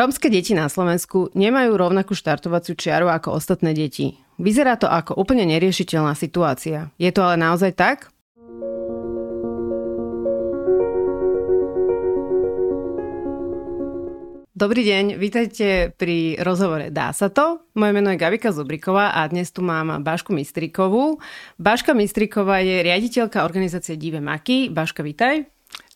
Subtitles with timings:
[0.00, 4.16] Rómske deti na Slovensku nemajú rovnakú štartovaciu čiaru ako ostatné deti.
[4.40, 6.88] Vyzerá to ako úplne neriešiteľná situácia.
[6.96, 8.08] Je to ale naozaj tak?
[14.56, 17.68] Dobrý deň, vítajte pri rozhovore Dá sa to?
[17.76, 21.20] Moje meno je Gabika Zubriková a dnes tu mám Bašku Mistrikovú.
[21.60, 24.72] Baška Mistriková je riaditeľka organizácie Dive Maky.
[24.72, 25.44] Baška, vítaj.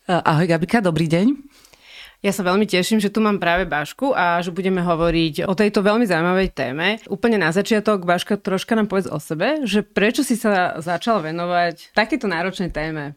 [0.05, 1.25] Ahoj Gabika, dobrý deň.
[2.25, 5.85] Ja sa veľmi teším, že tu mám práve Bašku a že budeme hovoriť o tejto
[5.85, 6.97] veľmi zaujímavej téme.
[7.05, 11.93] Úplne na začiatok, Baška, troška nám povedz o sebe, že prečo si sa začala venovať
[11.93, 13.13] takéto náročnej téme?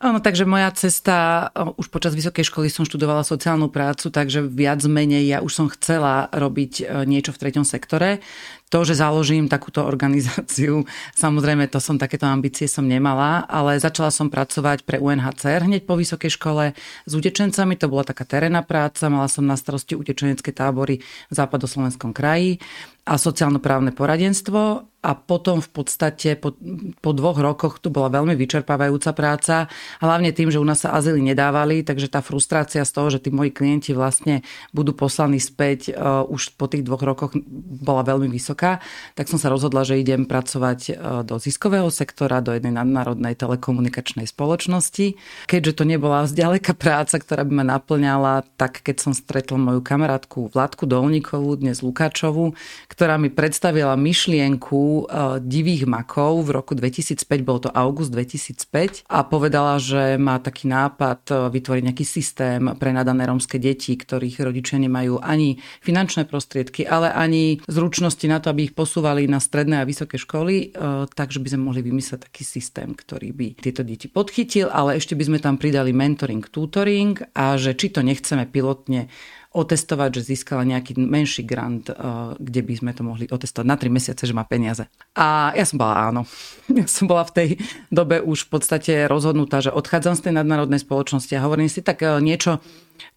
[0.00, 5.28] Áno, takže moja cesta, už počas vysokej školy som študovala sociálnu prácu, takže viac menej
[5.28, 8.24] ja už som chcela robiť e, niečo v treťom sektore.
[8.70, 10.86] To, že založím takúto organizáciu,
[11.22, 15.98] samozrejme to som takéto ambície som nemala, ale začala som pracovať pre UNHCR hneď po
[15.98, 21.02] vysokej škole s utečencami, to bola taká terénna práca, mala som na starosti utečenecké tábory
[21.02, 22.62] v západoslovenskom kraji
[23.04, 26.52] a sociálno-právne poradenstvo a potom v podstate po,
[27.00, 29.64] po dvoch rokoch tu bola veľmi vyčerpávajúca práca,
[30.04, 33.32] hlavne tým, že u nás sa azyly nedávali, takže tá frustrácia z toho, že tí
[33.32, 34.44] moji klienti vlastne
[34.76, 37.32] budú poslaní späť uh, už po tých dvoch rokoch
[37.80, 38.84] bola veľmi vysoká,
[39.16, 44.28] tak som sa rozhodla, že idem pracovať uh, do ziskového sektora, do jednej nadnárodnej telekomunikačnej
[44.28, 45.16] spoločnosti.
[45.48, 50.52] Keďže to nebola zďaleka práca, ktorá by ma naplňala, tak keď som stretla moju kamarátku
[50.52, 52.52] Vládku Dolníkovú, dnes Lukáčovú,
[52.90, 59.22] ktorá mi predstavila myšlienku uh, divých makov v roku 2005, bol to august 2005 a
[59.22, 64.82] povedala, že má taký nápad uh, vytvoriť nejaký systém pre nadané rómske deti, ktorých rodičia
[64.82, 69.86] nemajú ani finančné prostriedky, ale ani zručnosti na to, aby ich posúvali na stredné a
[69.86, 74.66] vysoké školy, uh, takže by sme mohli vymyslieť taký systém, ktorý by tieto deti podchytil,
[74.66, 79.06] ale ešte by sme tam pridali mentoring, tutoring a že či to nechceme pilotne
[79.50, 81.94] otestovať, že získala nejaký menší grant, eh,
[82.38, 84.86] kde by sme to mohli otestovať na 3 mesiace, že má peniaze.
[85.18, 86.22] A ja som bola áno.
[86.80, 87.48] Ja som bola v tej
[87.90, 92.06] dobe už v podstate rozhodnutá, že odchádzam z tej nadnárodnej spoločnosti a hovorím si tak
[92.06, 92.62] eh, niečo,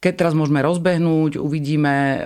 [0.02, 2.26] keď teraz môžeme rozbehnúť, uvidíme, eh,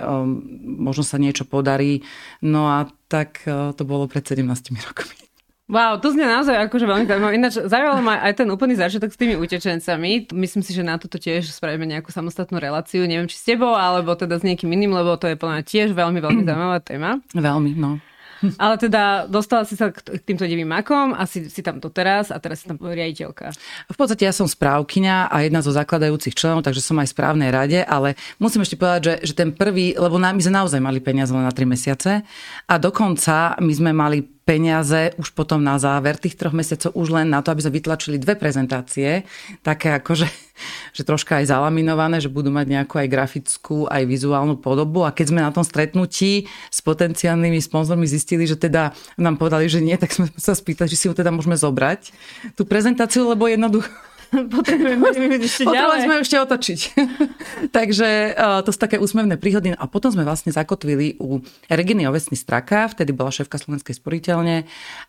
[0.64, 2.00] možno sa niečo podarí.
[2.40, 4.44] No a tak to bolo pred 17
[4.84, 5.27] rokmi.
[5.68, 7.32] Wow, to znie naozaj akože veľmi zaujímavé.
[7.36, 10.32] Ináč zaujalo ma aj ten úplný začiatok s tými utečencami.
[10.32, 13.04] Myslím si, že na toto tiež spravíme nejakú samostatnú reláciu.
[13.04, 16.24] Neviem, či s tebou, alebo teda s niekým iným, lebo to je plná tiež veľmi,
[16.24, 17.20] veľmi zaujímavá téma.
[17.36, 18.00] Veľmi, no.
[18.62, 22.30] Ale teda dostala si sa k týmto divým makom a si, si tam to teraz
[22.30, 23.52] a teraz si tam riaditeľka.
[23.90, 27.50] V podstate ja som správkyňa a jedna zo zakladajúcich členov, takže som aj v správnej
[27.50, 31.34] rade, ale musím ešte povedať, že, že ten prvý, lebo my sme naozaj mali peniaze
[31.34, 32.22] len na 3 mesiace
[32.66, 37.28] a dokonca my sme mali peniaze už potom na záver tých troch mesiacov už len
[37.28, 39.28] na to, aby sme vytlačili dve prezentácie,
[39.60, 40.47] také akože
[40.92, 45.06] že troška aj zalaminované, že budú mať nejakú aj grafickú, aj vizuálnu podobu.
[45.06, 49.82] A keď sme na tom stretnutí s potenciálnymi sponzormi zistili, že teda nám povedali, že
[49.82, 52.12] nie, tak sme sa spýtali, či si ju teda môžeme zobrať.
[52.54, 53.90] Tú prezentáciu, lebo jednoducho
[54.28, 55.98] Potrebujeme ešte ďalej.
[56.04, 56.80] sme ešte otočiť.
[57.76, 59.72] Takže uh, to sú také úsmevné príhody.
[59.72, 61.40] A potom sme vlastne zakotvili u
[61.72, 64.68] Reginy Ovesny Straka, vtedy bola šéfka Slovenskej sporiteľne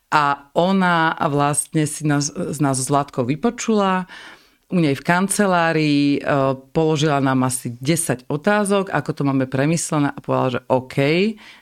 [0.10, 4.08] a ona vlastne si nás, z nás Zlatko vypočula
[4.70, 10.20] u nej v kancelárii, uh, položila nám asi 10 otázok, ako to máme premyslené a
[10.22, 10.98] povedala, že OK,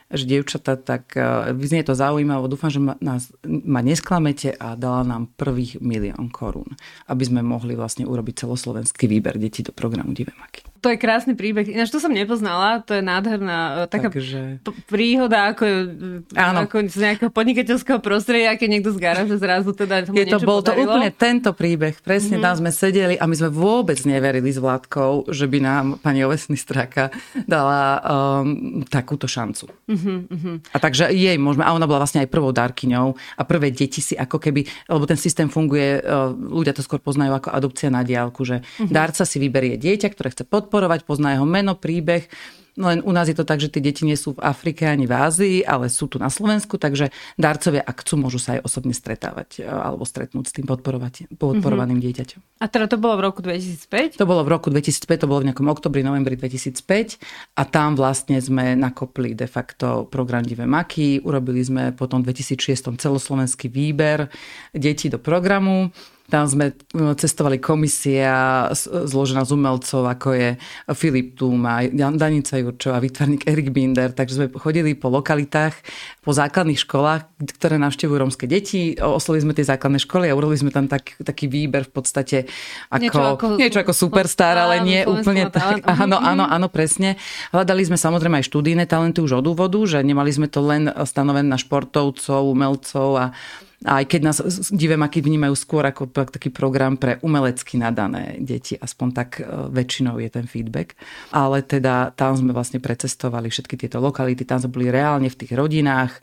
[0.07, 1.11] že dievčata, tak
[1.55, 2.47] vyznie to zaujímavé.
[2.47, 6.79] Dúfam, že ma, nás, ma nesklamete a dala nám prvých milión korún,
[7.11, 10.77] aby sme mohli vlastne urobiť celoslovenský výber detí do programu Divemaky.
[10.85, 11.65] To je krásny príbeh.
[11.67, 14.61] Ináč to som nepoznala, to je nádherná e, taká Takže...
[14.85, 16.69] príhoda ako, e, Áno.
[16.69, 20.85] ako z nejakého podnikateľského prostredia, keď niekto z garáže zrazu teda Je to, bol podarilo.
[20.85, 21.97] to úplne tento príbeh.
[21.99, 22.45] Presne mm-hmm.
[22.45, 26.55] tam sme sedeli a my sme vôbec neverili s Vládkou, že by nám pani Ovesný
[26.55, 27.09] Straka
[27.49, 29.67] dala um, takúto šancu.
[29.67, 29.96] Mm-hmm.
[29.97, 33.99] Uh-huh, A takže jej môžeme, a ona bola vlastne aj prvou dárkyňou a prvé deti
[33.99, 36.01] si ako keby, lebo ten systém funguje, e,
[36.37, 38.87] ľudia to skôr poznajú ako adopcia na diálku, že uh-huh.
[38.87, 42.29] dárca si vyberie dieťa, ktoré chce podporovať, pozná jeho meno, príbeh,
[42.77, 45.13] len u nás je to tak, že tie deti nie sú v Afrike ani v
[45.17, 49.65] Ázii, ale sú tu na Slovensku, takže darcovia, ak chcú, môžu sa aj osobne stretávať
[49.65, 51.97] e, alebo stretnúť s tým podporovaným mm-hmm.
[52.05, 52.39] dieťaťom.
[52.61, 54.21] A teda to bolo v roku 2005?
[54.21, 57.17] To bolo v roku 2005, to bolo v nejakom oktobri, novembri 2005
[57.57, 62.93] a tam vlastne sme nakopli de facto program Divé maky, urobili sme potom v 2006
[63.01, 64.29] celoslovenský výber
[64.71, 65.89] detí do programu
[66.27, 66.75] Tam sme
[67.15, 70.49] cestovali komisia zložená z umelcov, ako je
[70.91, 75.71] Filip Tuma, Danica Jurčová, výtvarník Erik Binder, takže sme chodili po lokalitách,
[76.19, 78.99] po základných školách, ktoré navštevujú rómske deti.
[78.99, 82.37] Oslovili sme tie základné školy a urobili sme tam tak, taký výber v podstate
[82.91, 85.79] ako niečo ako, niečo ako superstar, ale nie úplne tak.
[85.87, 87.15] Áno, áno, áno, presne.
[87.55, 91.47] Hľadali sme samozrejme aj študijné talenty už od úvodu, že nemali sme to len stanovené
[91.47, 93.25] na športovcov, umelcov a
[93.85, 94.37] aj keď nás
[94.73, 100.29] divemaký vnímajú skôr ako taký program pre umelecky nadané deti, aspoň tak e, väčšinou je
[100.33, 100.97] ten feedback.
[101.29, 105.53] Ale teda tam sme vlastne precestovali všetky tieto lokality, tam sme boli reálne v tých
[105.53, 106.17] rodinách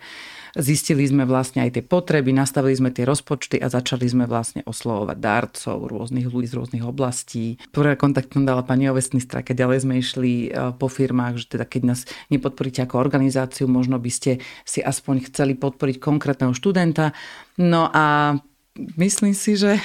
[0.54, 5.18] Zistili sme vlastne aj tie potreby, nastavili sme tie rozpočty a začali sme vlastne oslovovať
[5.18, 7.58] darcov rôznych ľudí z rôznych oblastí.
[7.74, 11.66] Prvé kontakt nám dala pani Ovesnistra, keď ďalej sme išli e, po firmách, že teda
[11.66, 17.10] keď nás nepodporíte ako organizáciu, možno by ste si aspoň chceli podporiť konkrétneho študenta.
[17.58, 18.38] No a
[18.74, 19.78] Myslím si, že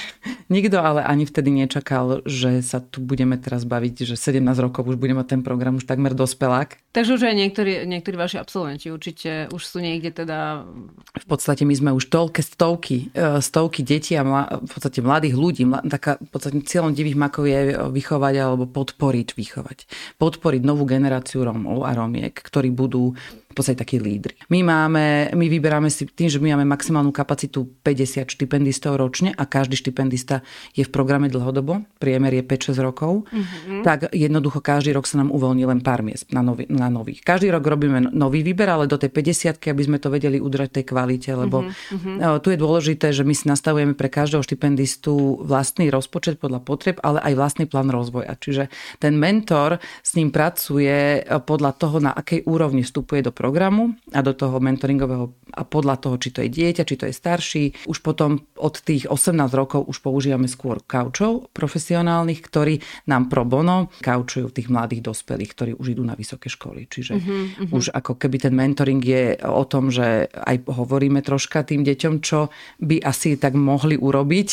[0.50, 4.98] nikto ale ani vtedy nečakal, že sa tu budeme teraz baviť, že 17 rokov už
[4.98, 6.74] budeme mať ten program už takmer dospelák.
[6.90, 10.66] Takže už aj niektorí, niektorí vaši absolventi určite už sú niekde teda...
[11.06, 15.38] V podstate my sme už toľké stovky, e, stovky detí a mla, v podstate mladých
[15.38, 15.62] ľudí.
[15.70, 19.78] Mla, taká, v podstate cieľom divých makov je vychovať alebo podporiť, vychovať.
[20.18, 23.14] Podporiť novú generáciu Rómov a Rómiek, ktorí budú
[23.50, 24.38] v podstate takí lídry.
[24.46, 29.42] My máme, my vyberáme si tým, že my máme maximálnu kapacitu 50 štipendistov ročne a
[29.42, 33.82] každý štipendista je v programe dlhodobo, priemer je 5-6 rokov, mm-hmm.
[33.82, 37.26] tak jednoducho každý rok sa nám uvoľní len pár miest na, nový, na nových.
[37.26, 40.84] Každý rok robíme nový výber, ale do tej 50 aby sme to vedeli udržať tej
[40.86, 42.38] kvalite, lebo mm-hmm.
[42.46, 47.18] tu je dôležité, že my si nastavujeme pre každého štipendistu vlastný rozpočet podľa potreb, ale
[47.18, 48.38] aj vlastný plán rozvoja.
[48.38, 48.70] Čiže
[49.02, 54.36] ten mentor s ním pracuje podľa toho, na akej úrovni vstupuje do programu a do
[54.36, 57.64] toho mentoringového a podľa toho, či to je dieťa, či to je starší.
[57.88, 63.88] Už potom od tých 18 rokov už používame skôr kaučov profesionálnych, ktorí nám pro bono
[64.04, 66.84] kaučujú tých mladých dospelých, ktorí už idú na vysoké školy.
[66.86, 67.32] Čiže uh-huh,
[67.64, 67.76] uh-huh.
[67.80, 72.52] už ako keby ten mentoring je o tom, že aj hovoríme troška tým deťom, čo
[72.84, 74.48] by asi tak mohli urobiť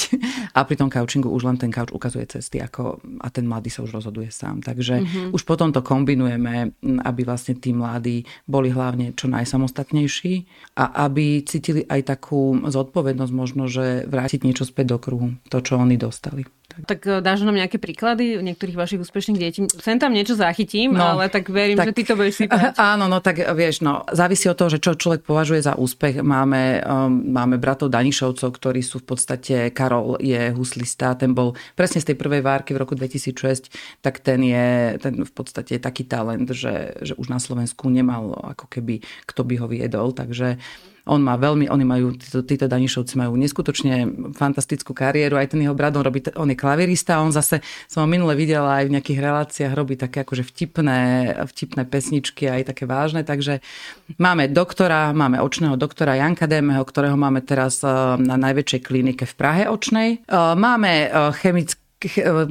[0.58, 3.84] a pri tom kaučingu už len ten kauč ukazuje cesty ako, a ten mladý sa
[3.84, 4.64] už rozhoduje sám.
[4.64, 5.36] Takže uh-huh.
[5.36, 6.72] už potom to kombinujeme,
[7.04, 10.46] aby vlastne tí mladí boli hlavne čo najsamostatnejší
[10.78, 15.82] a aby cítili aj takú zodpovednosť možno, že vrátiť niečo späť do kruhu, to, čo
[15.82, 16.46] oni dostali.
[16.86, 19.66] Tak e, dáš nám nejaké príklady niektorých vašich úspešných detí?
[19.82, 22.78] Sem tam niečo zachytím, no, ale tak verím, tak, že ty to budeš sypať.
[22.94, 26.22] Áno, no tak vieš, no, závisí od toho, že čo človek považuje za úspech.
[26.22, 32.04] Máme, um, máme bratov Danišovcov, ktorí sú v podstate, Karol je huslista, ten bol presne
[32.04, 33.74] z tej prvej várky v roku 2006,
[34.06, 38.70] tak ten je ten v podstate taký talent, že, že už na Slovensku nemal ako
[38.70, 40.60] keby kto by ho viedol, takže
[41.08, 45.74] on má veľmi, oni majú, títo, títo Danišovci majú neskutočne fantastickú kariéru, aj ten jeho
[45.74, 49.20] brat, on, robí, on je klavirista, on zase, som ho minule videla aj v nejakých
[49.24, 51.00] reláciách, robí také akože vtipné,
[51.48, 53.64] vtipné pesničky, aj také vážne, takže
[54.20, 57.90] máme doktora, máme očného doktora Janka Démeho, ktorého máme teraz eh,
[58.20, 60.10] na najväčšej klinike v Prahe očnej.
[60.22, 61.87] Eh, máme eh, chemický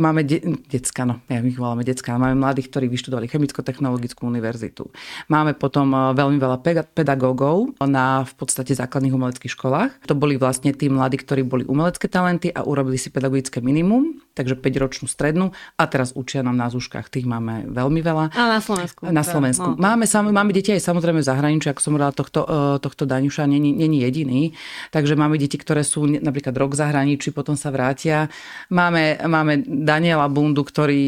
[0.05, 4.91] máme de- decka, no, ja ich voláme decka, máme mladých, ktorí vyštudovali chemicko-technologickú univerzitu.
[5.31, 6.59] Máme potom e, veľmi veľa
[6.91, 9.91] pedagógov na v podstate základných umeleckých školách.
[10.11, 14.59] To boli vlastne tí mladí, ktorí boli umelecké talenty a urobili si pedagogické minimum, takže
[14.59, 17.07] 5-ročnú strednú a teraz učia nám na zúškach.
[17.07, 18.35] Tých máme veľmi veľa.
[18.35, 19.07] A na Slovensku.
[19.07, 19.69] Na Slovensku.
[19.73, 19.81] No.
[19.81, 23.47] Máme, sam, máme deti aj samozrejme v zahraničí, ako som hovorila, tohto, e, tohto Daňuša
[23.47, 24.51] není, není jediný.
[24.91, 28.27] Takže máme deti, ktoré sú napríklad rok v zahraničí, potom sa vrátia.
[28.75, 31.03] Máme, máme Daniela Bundu, ktorý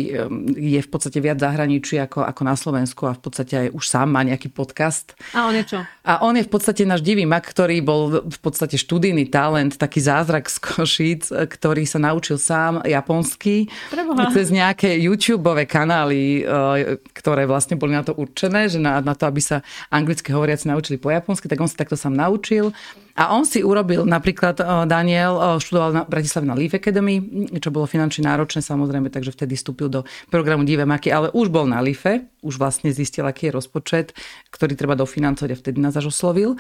[0.52, 4.12] je v podstate viac zahraničí ako, ako na Slovensku a v podstate aj už sám
[4.12, 5.16] má nejaký podcast.
[5.32, 5.79] A on je čo?
[6.05, 10.05] A on je v podstate náš divý mak, ktorý bol v podstate študijný talent, taký
[10.05, 14.29] zázrak z Košíc, ktorý sa naučil sám japonsky Preboha.
[14.32, 19.24] cez nejaké YouTube kanály, e, ktoré vlastne boli na to určené, že na, na to,
[19.24, 22.74] aby sa anglicky hovoriaci naučili po japonsky, tak on sa takto sám naučil.
[23.19, 27.19] A on si urobil, napríklad eh, Daniel eh, študoval na Bratislave na Leaf Academy,
[27.58, 31.67] čo bolo finančne náročné samozrejme, takže vtedy vstúpil do programu Divé maky, ale už bol
[31.67, 34.15] na Leafe, už vlastne zistil, aký je rozpočet,
[34.55, 36.55] ktorý treba dofinancovať a vtedy nás až oslovil.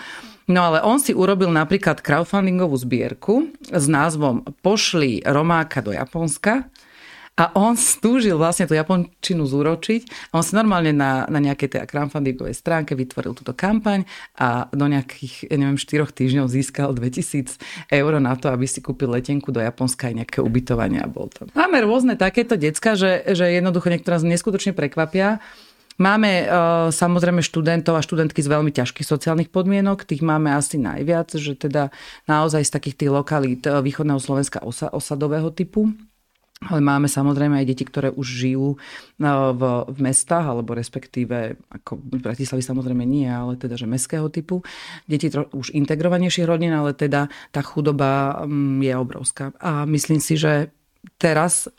[0.50, 6.66] No ale on si urobil napríklad crowdfundingovú zbierku s názvom Pošli Romáka do Japonska
[7.38, 10.34] a on stúžil vlastne tú japončinu zúročiť.
[10.34, 14.02] A on si normálne na, na nejakej tej crowdfundingovej stránke vytvoril túto kampaň
[14.34, 17.62] a do nejakých, ja neviem, 4 týždňov získal 2000
[17.94, 21.46] eur na to, aby si kúpil letenku do Japonska aj nejaké ubytovanie a bol tam.
[21.54, 25.38] Máme rôzne takéto decka, že, že jednoducho niektoré nás neskutočne prekvapia
[25.98, 31.34] Máme uh, samozrejme študentov a študentky z veľmi ťažkých sociálnych podmienok, tých máme asi najviac,
[31.34, 31.90] že teda
[32.30, 35.90] naozaj z takých tých lokalít e, východného Slovenska osa, osadového typu.
[36.58, 38.82] Ale máme samozrejme aj deti, ktoré už žijú
[39.18, 44.66] v, v mestách, alebo respektíve, ako v Bratislavy samozrejme nie, ale teda, že mestského typu.
[45.06, 49.54] Deti tro, už integrovanejších rodín, ale teda tá chudoba mm, je obrovská.
[49.62, 50.74] A myslím si, že
[51.14, 51.70] teraz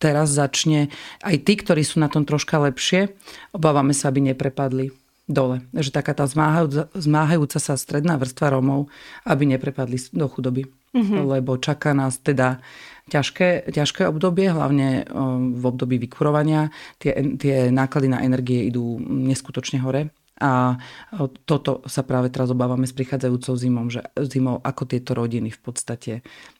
[0.00, 0.88] teraz začne
[1.20, 3.12] aj tí, ktorí sú na tom troška lepšie,
[3.52, 4.88] obávame sa, aby neprepadli
[5.28, 5.62] dole.
[5.76, 8.90] Že taká tá zmáhajúca, zmáhajúca sa stredná vrstva Romov,
[9.28, 10.66] aby neprepadli do chudoby.
[10.90, 11.22] Mm-hmm.
[11.22, 12.58] Lebo čaká nás teda
[13.08, 15.08] ťažké, ťažké obdobie, hlavne
[15.56, 16.68] v období vykurovania.
[17.00, 20.12] Tie, tie náklady na energie idú neskutočne hore.
[20.40, 20.80] A
[21.44, 26.12] toto sa práve teraz obávame s prichádzajúcou zimou, že zimou, ako tieto rodiny v podstate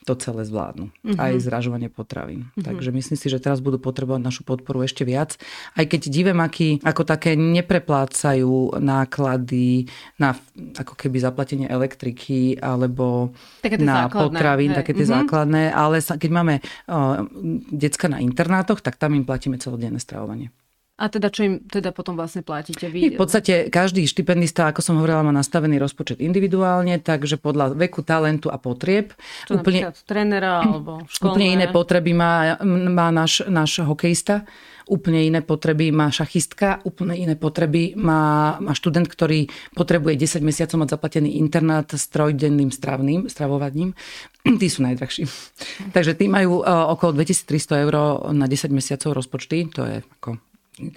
[0.04, 0.92] to celé zvládnu.
[0.92, 1.16] Mm-hmm.
[1.16, 2.52] Aj zražovanie potravín.
[2.52, 2.64] Mm-hmm.
[2.68, 5.40] Takže myslím si, že teraz budú potrebovať našu podporu ešte viac.
[5.72, 9.88] Aj keď divemaky ako také nepreplácajú náklady
[10.20, 10.36] na
[10.76, 13.32] ako keby zaplatenie elektriky alebo
[13.64, 14.78] na základné, potravín, hej.
[14.84, 15.16] také tie mm-hmm.
[15.24, 17.24] základné, ale keď máme uh,
[17.72, 20.52] decka na internátoch, tak tam im platíme celodenné stravovanie.
[21.00, 23.16] A teda čo im teda potom vlastne platíte vy?
[23.16, 28.52] V podstate každý štipendista, ako som hovorila, má nastavený rozpočet individuálne, takže podľa veku, talentu
[28.52, 29.16] a potrieb.
[29.48, 31.24] Čo úplne, trénera alebo školné?
[31.32, 34.44] Úplne iné potreby má, má náš, náš hokejista,
[34.90, 40.84] úplne iné potreby má šachistka, úplne iné potreby má, má študent, ktorý potrebuje 10 mesiacov
[40.84, 43.96] mať zaplatený internát s trojdenným stravným, stravovaním.
[44.60, 45.24] Tí sú najdrahší.
[45.96, 47.94] Takže tí majú e, okolo 2300 eur
[48.34, 50.49] na 10 mesiacov rozpočty, to je ako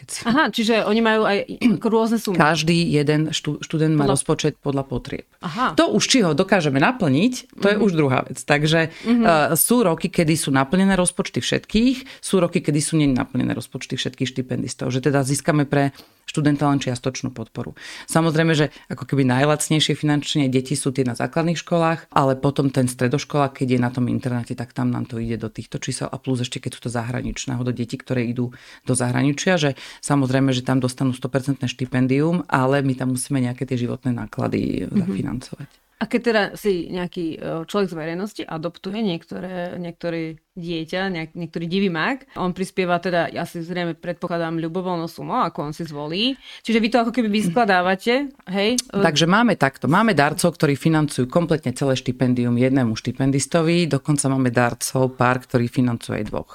[0.07, 0.23] si...
[0.23, 1.37] Aha, čiže oni majú aj
[1.83, 2.39] rôzne sumy.
[2.39, 4.13] Každý jeden študent má podľa...
[4.15, 5.25] rozpočet podľa potrieb.
[5.43, 5.75] Aha.
[5.75, 7.71] To už, či ho dokážeme naplniť, to mm-hmm.
[7.71, 7.83] je mhm.
[7.83, 8.39] už druhá vec.
[8.39, 9.23] Takže mm-hmm.
[9.23, 14.29] uh, sú roky, kedy sú naplnené rozpočty všetkých, sú roky, kedy sú nenaplnené rozpočty všetkých
[14.31, 14.89] štipendistov.
[14.93, 15.91] Že teda získame pre
[16.23, 17.75] študenta len čiastočnú podporu.
[18.07, 22.87] Samozrejme, že ako keby najlacnejšie finančne deti sú tie na základných školách, ale potom ten
[22.87, 26.15] stredoškolák, keď je na tom internáte, tak tam nám to ide do týchto čísel a
[26.17, 28.55] plus ešte keď sú to zahraničného do detí, ktoré idú
[28.87, 33.77] do zahraničia, že samozrejme, že tam dostanú 100% štipendium, ale my tam musíme nejaké tie
[33.77, 34.99] životné náklady mm-hmm.
[34.99, 35.69] zafinancovať.
[36.03, 41.63] A keď teda si nejaký e, človek z verejnosti adoptuje niektoré, niektoré dieťa, nejak, niektorý
[41.63, 46.35] divý mak, on prispieva teda, ja si zrejme predpokladám, ľubovoľnú sumu, ako on si zvolí.
[46.59, 48.69] Čiže vy to ako keby vyskladávate, hej?
[48.91, 49.87] Takže máme takto.
[49.87, 56.19] Máme darcov, ktorí financujú kompletne celé štipendium jednému štipendistovi, dokonca máme darcov pár, ktorí financujú
[56.19, 56.51] aj dvoch.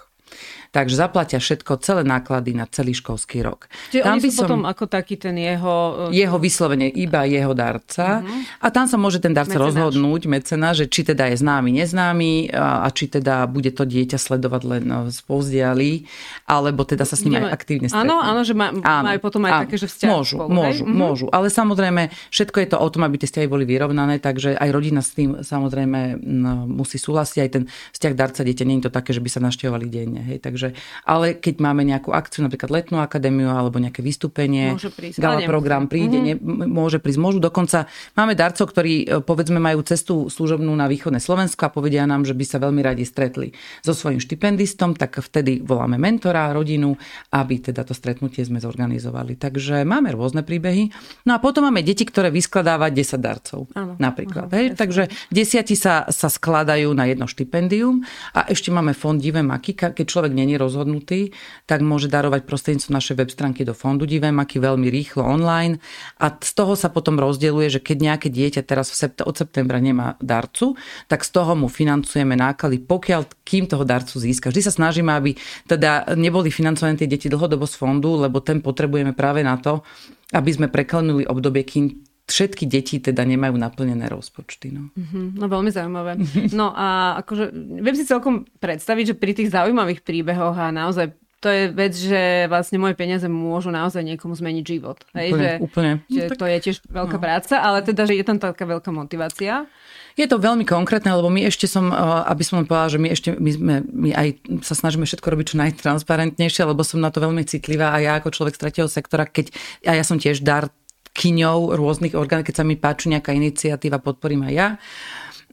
[0.68, 3.72] Takže zaplatia všetko, celé náklady na celý školský rok.
[3.88, 6.08] Čiže tam by som, potom ako taký ten jeho...
[6.12, 8.20] E, jeho vyslovene iba jeho darca.
[8.20, 8.60] Uh-huh.
[8.60, 9.72] A tam sa môže ten darca mecenáš.
[9.72, 14.20] rozhodnúť, mecena, že či teda je známy, neznámy a, a či teda bude to dieťa
[14.20, 16.04] sledovať len z povzdiali,
[16.44, 18.04] alebo teda sa s ním aj aktívne stretnúť.
[18.04, 20.84] Áno, áno, že má, áno, majú potom aj áno, také, že vzťah Môžu, spolu, môžu,
[20.84, 20.90] hej?
[20.90, 20.98] Mhm.
[20.98, 21.26] môžu.
[21.32, 25.00] Ale samozrejme, všetko je to o tom, aby tie vzťahy boli vyrovnané, takže aj rodina
[25.00, 26.20] s tým samozrejme
[26.66, 27.38] musí súhlasiť.
[27.40, 30.20] Aj ten vzťah darca dieťa nie je to také, že by sa naštevovali denne.
[30.26, 30.74] Hej, takže Takže,
[31.06, 35.86] ale keď máme nejakú akciu, napríklad letnú akadémiu alebo nejaké vystúpenie, môže prísť, gala program
[35.86, 36.42] príde, mm-hmm.
[36.42, 37.38] ne, môže prísť, môžu.
[37.38, 37.86] Dokonca
[38.18, 42.34] máme darcov, ktorí e, povedzme majú cestu služobnú na východné Slovensko a povedia nám, že
[42.34, 43.54] by sa veľmi radi stretli
[43.86, 46.98] so svojím štipendistom, tak vtedy voláme mentora, rodinu,
[47.30, 49.38] aby teda to stretnutie sme zorganizovali.
[49.38, 50.90] Takže máme rôzne príbehy.
[51.22, 53.70] No a potom máme deti, ktoré vyskladáva 10 darcov.
[53.78, 54.50] Áno, napríklad.
[54.50, 54.66] Aha, hej?
[54.74, 58.02] Takže desiati sa, sa skladajú na jedno štipendium
[58.34, 61.36] a ešte máme fond Divé maky, keď človek nie není rozhodnutý,
[61.68, 65.76] tak môže darovať prostredníctvom našej web stránky do fondu Divé maky veľmi rýchlo online
[66.16, 70.16] a z toho sa potom rozdeľuje, že keď nejaké dieťa teraz sept- od septembra nemá
[70.24, 70.72] darcu,
[71.04, 74.48] tak z toho mu financujeme náklady, pokiaľ kým toho darcu získa.
[74.48, 75.36] Vždy sa snažíme, aby
[75.68, 79.84] teda neboli financované tie deti dlhodobo z fondu, lebo ten potrebujeme práve na to,
[80.32, 84.68] aby sme preklenuli obdobie, kým všetky deti teda nemajú naplnené rozpočty.
[84.70, 86.12] No, mm-hmm, no veľmi zaujímavé.
[86.52, 91.48] No a akože viem si celkom predstaviť, že pri tých zaujímavých príbehoch a naozaj to
[91.54, 94.98] je vec, že vlastne moje peniaze môžu naozaj niekomu zmeniť život.
[95.14, 95.92] Hej, úplne, že, úplne.
[96.10, 96.38] Že no, tak...
[96.38, 97.22] to je tiež veľká no.
[97.22, 99.70] práca, ale teda, že je tam taká veľká motivácia.
[100.18, 101.94] Je to veľmi konkrétne, lebo my ešte som,
[102.26, 104.28] aby som povedala, že my ešte, my, sme, my aj
[104.66, 108.34] sa snažíme všetko robiť čo najtransparentnejšie, lebo som na to veľmi citlivá a ja ako
[108.34, 109.54] človek z tretieho sektora, keď,
[109.86, 110.74] a ja som tiež dar
[111.18, 114.68] kyňou rôznych orgánov, keď sa mi páči nejaká iniciatíva, podporím aj ja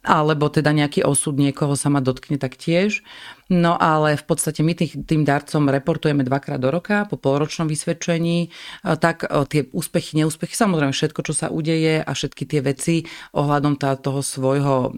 [0.05, 3.01] alebo teda nejaký osud niekoho sa ma dotkne tak tiež.
[3.45, 8.49] No ale v podstate my tých, tým darcom reportujeme dvakrát do roka po polročnom vysvedčení.
[8.81, 13.05] Tak tie úspechy, neúspechy, samozrejme všetko, čo sa udeje a všetky tie veci
[13.37, 14.97] ohľadom tá, toho svojho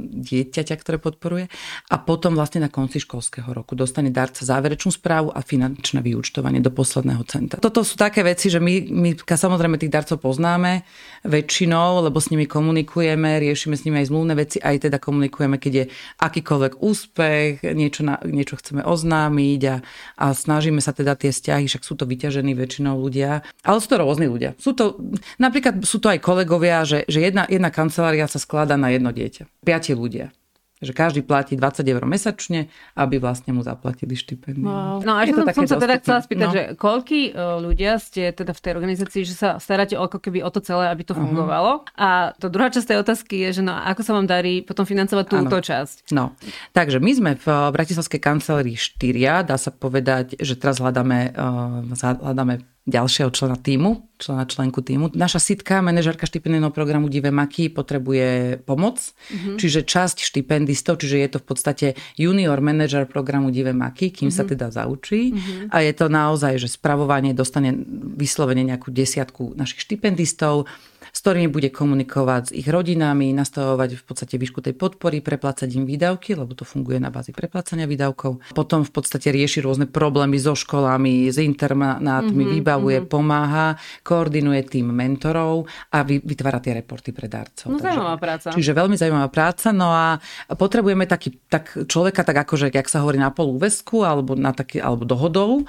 [0.00, 1.52] dieťaťa, ktoré podporuje.
[1.92, 6.72] A potom vlastne na konci školského roku dostane darca záverečnú správu a finančné vyúčtovanie do
[6.72, 7.60] posledného centa.
[7.60, 10.88] Toto sú také veci, že my, my samozrejme tých darcov poznáme
[11.28, 15.72] väčšinou, lebo s nimi komunikujeme, riešime s nimi aj zmluvné veci, aj teda komunikujeme, keď
[15.74, 15.84] je
[16.16, 19.76] akýkoľvek úspech, niečo, na, niečo chceme oznámiť a,
[20.18, 24.02] a snažíme sa teda tie vzťahy, však sú to vyťažení väčšinou ľudia, ale sú to
[24.02, 24.58] rôzni ľudia.
[24.58, 24.98] Sú to,
[25.38, 29.48] napríklad sú to aj kolegovia, že, že jedna, jedna kancelária sa skladá na jedno dieťa.
[29.62, 30.30] Piati ľudia
[30.78, 34.66] že každý platí 20 eur mesačne, aby vlastne mu zaplatili štipendium.
[34.66, 34.96] Wow.
[35.02, 36.54] No a ešte som, som sa teda chcela spýtať, no.
[36.54, 37.32] že koľký e,
[37.62, 41.02] ľudia ste teda v tej organizácii, že sa staráte ako keby o to celé, aby
[41.02, 41.82] to fungovalo.
[41.82, 41.98] Uh-huh.
[41.98, 45.24] A to druhá časť tej otázky je, že no ako sa vám darí potom financovať
[45.26, 46.14] túto časť?
[46.14, 46.38] No,
[46.72, 52.77] takže my sme v Bratislavskej kancelárii štyria, dá sa povedať, že teraz hľadáme, uh, hľadáme
[52.88, 55.12] ďalšieho člena týmu, člena členku týmu.
[55.12, 59.60] Naša sitka, manažerka štipendijného programu Dive Maky potrebuje pomoc, mm-hmm.
[59.60, 64.36] čiže časť štipendistov, čiže je to v podstate junior manažer programu Dive Maky, kým mm-hmm.
[64.40, 64.50] sa mhm.
[64.56, 65.36] teda zaučí.
[65.36, 65.68] Mm-hmm.
[65.68, 67.76] A je to naozaj, že spravovanie dostane
[68.16, 70.64] vyslovene nejakú desiatku našich štipendistov,
[71.18, 75.82] s ktorými bude komunikovať s ich rodinami, nastavovať v podstate výšku tej podpory, preplácať im
[75.82, 78.38] výdavky, lebo to funguje na bázi preplácania výdavkov.
[78.54, 83.10] Potom v podstate rieši rôzne problémy so školami, s internátmi, mm-hmm, vybavuje, mm-hmm.
[83.10, 83.74] pomáha,
[84.06, 87.66] koordinuje tým mentorov a vytvára tie reporty pre darcov.
[87.66, 88.54] No, zaujímavá práca.
[88.54, 89.74] Čiže veľmi zaujímavá práca.
[89.74, 90.22] No a
[90.54, 95.02] potrebujeme taký, tak človeka, tak akože, jak sa hovorí, na polúvesku alebo, na taký, alebo
[95.02, 95.66] dohodou,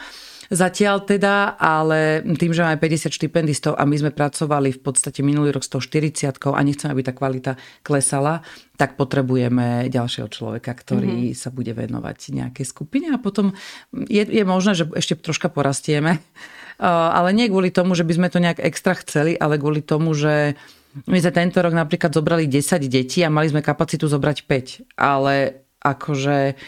[0.50, 5.39] Zatiaľ teda, ale tým, že máme 50 štipendistov a my sme pracovali v podstate minulý
[5.48, 7.56] rok 140 a nechceme, aby tá kvalita
[7.88, 8.44] klesala,
[8.76, 11.40] tak potrebujeme ďalšieho človeka, ktorý mm-hmm.
[11.40, 13.56] sa bude venovať nejakej skupine a potom
[13.96, 16.20] je, je možné, že ešte troška porastieme,
[17.18, 20.60] ale nie kvôli tomu, že by sme to nejak extra chceli, ale kvôli tomu, že
[21.08, 25.64] my sme tento rok napríklad zobrali 10 detí a mali sme kapacitu zobrať 5, ale
[25.80, 26.60] akože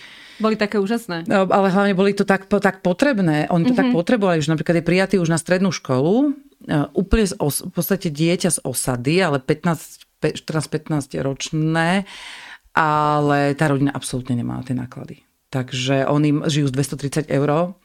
[0.41, 1.29] boli také úžasné.
[1.29, 3.45] No, ale hlavne boli to tak, tak potrebné.
[3.53, 3.77] Oni to mm-hmm.
[3.77, 3.95] tak mhm.
[3.95, 6.33] potrebovali, že napríklad je prijatý už na strednú školu,
[6.93, 12.05] úplne z os, v podstate dieťa z osady, ale 15, 14-15 ročné,
[12.71, 15.25] ale tá rodina absolútne nemá tie náklady.
[15.51, 17.75] Takže oni žijú z 230 eur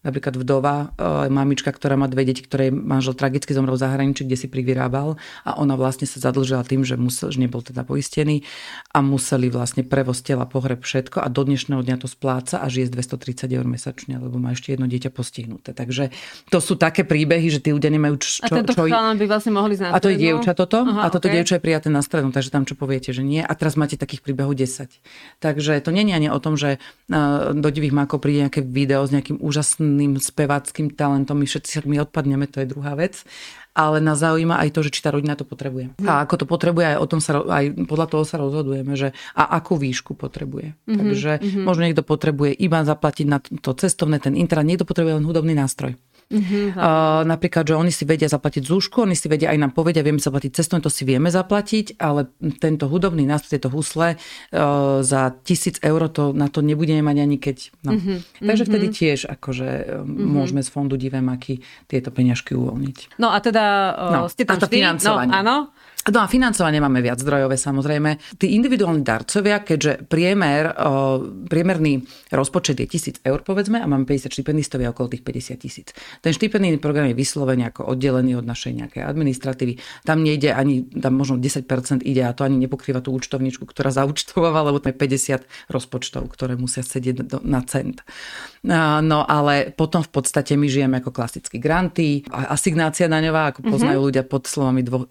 [0.00, 4.36] napríklad vdova, e, mamička, ktorá má dve deti, ktoré manžel tragicky zomrel v zahraničí, kde
[4.40, 8.48] si privyrábal a ona vlastne sa zadlžila tým, že, musel, že nebol teda poistený
[8.96, 12.88] a museli vlastne prevoz tela, pohreb, všetko a do dnešného dňa to spláca a žije
[12.88, 15.76] z 230 eur mesačne, lebo má ešte jedno dieťa postihnuté.
[15.76, 16.08] Takže
[16.48, 18.28] to sú také príbehy, že tí ľudia nemajú čo...
[18.40, 19.92] A tento čo, by vlastne mohli znať.
[19.92, 21.36] A to je dievča toto Aha, a toto okay.
[21.36, 23.44] dievča je prijaté na strednú, takže tam čo poviete, že nie.
[23.44, 24.88] A teraz máte takých príbehov 10.
[25.44, 26.80] Takže to nie je ani o tom, že
[27.52, 32.06] do divých mákov príde nejaké video s nejakým úžasným výborným speváckým talentom, my všetci my
[32.06, 33.26] odpadneme, to je druhá vec.
[33.70, 35.94] Ale nás zaujíma aj to, že či tá rodina to potrebuje.
[36.02, 36.06] Mm.
[36.10, 39.46] A ako to potrebuje, aj, o tom sa, aj podľa toho sa rozhodujeme, že a
[39.62, 40.74] akú výšku potrebuje.
[40.74, 41.64] Mm-hmm, Takže mm-hmm.
[41.64, 45.94] možno niekto potrebuje iba zaplatiť na to cestovné, ten internet, niekto potrebuje len hudobný nástroj.
[46.30, 46.70] Uh-huh.
[46.78, 50.22] Uh, napríklad, že oni si vedia zaplatiť zúšku, oni si vedia aj nám povedia, vieme
[50.22, 52.30] zaplatiť cestovné, to si vieme zaplatiť, ale
[52.62, 57.36] tento hudobný nástroj, tieto husle uh, za tisíc eur to, na to nebudeme mať ani
[57.42, 57.56] keď.
[57.82, 57.98] No.
[57.98, 58.22] Uh-huh.
[58.38, 60.06] Takže vtedy tiež akože uh-huh.
[60.06, 63.18] môžeme z fondu Divemáky tieto peňažky uvoľniť.
[63.18, 63.64] No a teda
[63.98, 65.34] uh, no, ste tam a to financovanie.
[65.34, 65.56] No, áno.
[66.10, 68.18] No a financovanie máme viac zdrojové samozrejme.
[68.34, 70.74] Tí individuálni darcovia, keďže priemer,
[71.46, 72.02] priemerný
[72.34, 75.88] rozpočet je 1000 eur povedzme a máme 50 štipendistov je okolo tých 50 tisíc.
[76.18, 79.78] Ten štipendijný program je vyslovene ako oddelený od našej nejakej administratívy.
[80.02, 84.66] Tam nejde ani, tam možno 10% ide a to ani nepokrýva tú účtovničku, ktorá zaučtováva,
[84.66, 88.02] lebo to je 50 rozpočtov, ktoré musia sedieť na cent.
[88.66, 94.08] No ale potom v podstate my žijeme ako klasickí granty, asignácia daňová, ako poznajú mm-hmm.
[94.10, 95.08] ľudia pod slovami 2%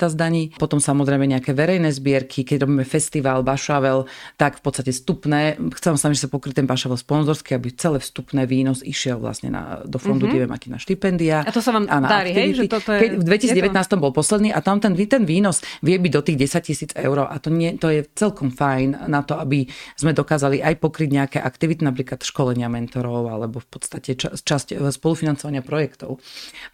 [0.00, 0.54] z daní.
[0.54, 4.06] Potom samozrejme nejaké verejné zbierky, keď robíme festival, bašavel,
[4.38, 5.58] tak v podstate vstupné.
[5.74, 9.82] Chcem sa, že sa pokryť ten bašavel sponzorský, aby celé vstupné výnos išiel vlastne na,
[9.82, 10.62] do fondu mm-hmm.
[10.70, 11.42] Na štipendia.
[11.42, 12.54] A to sa vám a darí, hej?
[12.54, 13.96] Že toto je, keď v 2019 to...
[13.98, 17.34] bol posledný a tam ten, ten výnos vie byť do tých 10 tisíc eur a
[17.40, 19.66] to, nie, to je celkom fajn na to, aby
[19.96, 25.64] sme dokázali aj pokryť nejaké aktivity, napríklad školenia mentorov alebo v podstate časť, časť spolufinancovania
[25.64, 26.20] projektov.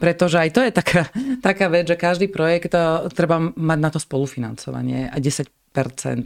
[0.03, 1.03] Pretože aj to je taká,
[1.47, 3.07] taká vec, že každý projekt eh,
[3.41, 5.49] mať na to spolufinancovanie a 10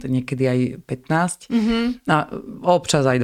[0.07, 1.83] niekedy aj 15 mm-hmm.
[2.07, 2.15] a
[2.63, 3.17] občas aj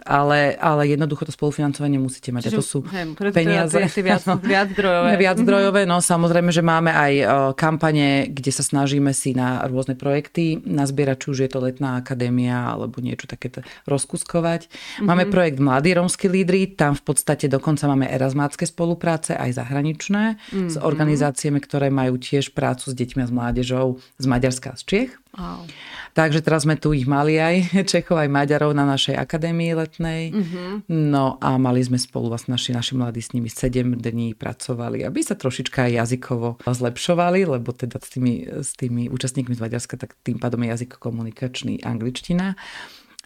[0.00, 0.06] 20.
[0.06, 2.48] Ale, ale jednoducho to spolufinancovanie musíte mať.
[2.48, 3.76] Čiže, a to sú hej, peniaze.
[3.76, 4.22] Teda viac,
[4.54, 5.10] viac zdrojové.
[5.20, 7.12] viac zdrojové, no samozrejme, že máme aj
[7.58, 12.72] kampane, kde sa snažíme si na rôzne projekty nazbierať, či už je to letná akadémia
[12.72, 13.52] alebo niečo také
[13.84, 14.68] rozkuskovať.
[14.68, 15.06] Mm-hmm.
[15.06, 20.68] Máme projekt Mladí rómsky lídry, tam v podstate dokonca máme erasmácké spolupráce aj zahraničné mm-hmm.
[20.72, 23.86] s organizáciami, ktoré majú tiež prácu s deťmi a s mládežou
[24.16, 25.12] z Maďarska a z Čiech.
[25.36, 25.68] Wow.
[26.16, 27.54] Takže teraz sme tu ich mali aj
[27.92, 30.32] Čechov, aj Maďarov na našej akadémii letnej.
[30.32, 30.88] Mm-hmm.
[30.88, 35.20] No a mali sme spolu vlastne naši, naši mladí s nimi 7 dní pracovali, aby
[35.20, 40.16] sa trošička aj jazykovo zlepšovali, lebo teda s tými, s tými účastníkmi z Maďarska, tak
[40.24, 42.56] tým pádom je jazyk komunikačný angličtina.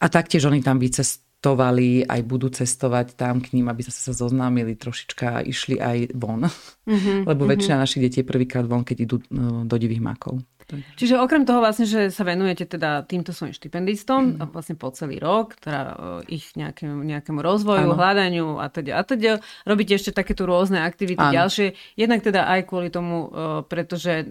[0.03, 4.75] A taktiež oni tam vycestovali, aj budú cestovať tam k ním, aby sa sa zoznámili
[4.75, 6.51] trošička išli aj von.
[6.91, 7.23] Mm-hmm.
[7.31, 7.53] Lebo mm-hmm.
[7.55, 10.43] väčšina našich detí je prvýkrát von, keď idú no, do divých makov.
[10.95, 14.55] Čiže okrem toho vlastne, že sa venujete teda týmto svojim štipendistom mm.
[14.55, 15.81] vlastne po celý rok, teda
[16.27, 17.99] e, ich nejakému, nejakému rozvoju, ano.
[17.99, 19.33] hľadaniu a teda a teda
[19.67, 21.35] robíte ešte takéto rôzne aktivity ano.
[21.35, 21.75] ďalšie.
[21.99, 24.27] Jednak teda aj kvôli tomu, e, pretože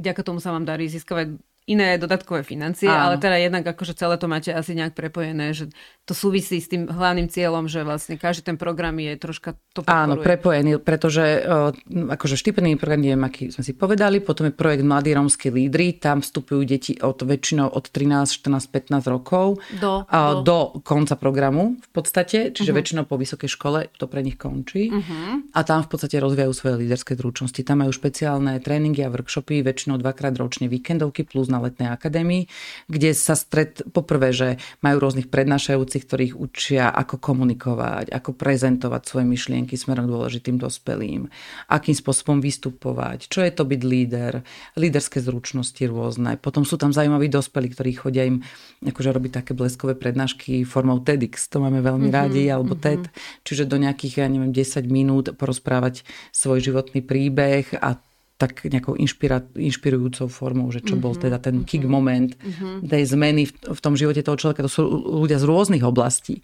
[0.00, 3.14] vďaka tomu sa vám darí získavať iné dodatkové financie, Áno.
[3.14, 5.70] ale teda jednak akože celé to máte asi nejak prepojené, že
[6.02, 10.02] to súvisí s tým hlavným cieľom, že vlastne každý ten program je troška to podporuje.
[10.02, 11.46] Áno, prepojený, pretože
[11.86, 16.18] akože štipendný program, neviem, aký sme si povedali, potom je projekt Mladí rómsky lídry, tam
[16.18, 20.42] vstupujú deti od väčšinou od 13, 14, 15 rokov do, do.
[20.42, 22.82] do konca programu v podstate, čiže uh-huh.
[22.82, 25.54] väčšinou po vysokej škole to pre nich končí uh-huh.
[25.54, 27.62] a tam v podstate rozvíjajú svoje líderské zručnosti.
[27.62, 32.48] Tam majú špeciálne tréningy a workshopy, väčšinou dvakrát ročne víkendovky plus na letnej akadémii,
[32.88, 34.48] kde sa stret, poprvé, že
[34.80, 41.28] majú rôznych prednášajúcich, ktorých učia, ako komunikovať, ako prezentovať svoje myšlienky smerom k dôležitým dospelým,
[41.68, 44.32] akým spôsobom vystupovať, čo je to byť líder,
[44.80, 46.40] líderské zručnosti rôzne.
[46.40, 48.40] Potom sú tam zaujímaví dospelí, ktorí chodia im
[48.80, 52.86] akože robiť také bleskové prednášky formou TEDx, to máme veľmi mm-hmm, rádi, alebo mm-hmm.
[52.88, 53.02] TED,
[53.44, 57.98] čiže do nejakých, ja neviem, 10 minút porozprávať svoj životný príbeh a
[58.42, 62.34] tak nejakou inšpira, inšpirujúcou formou, že čo mm-hmm, bol mhm, teda ten mm-hmm, kick moment
[62.34, 62.90] mm-hmm.
[62.90, 64.66] tej zmeny v, v tom živote toho človeka.
[64.66, 64.82] To sú
[65.22, 66.42] ľudia z rôznych oblastí.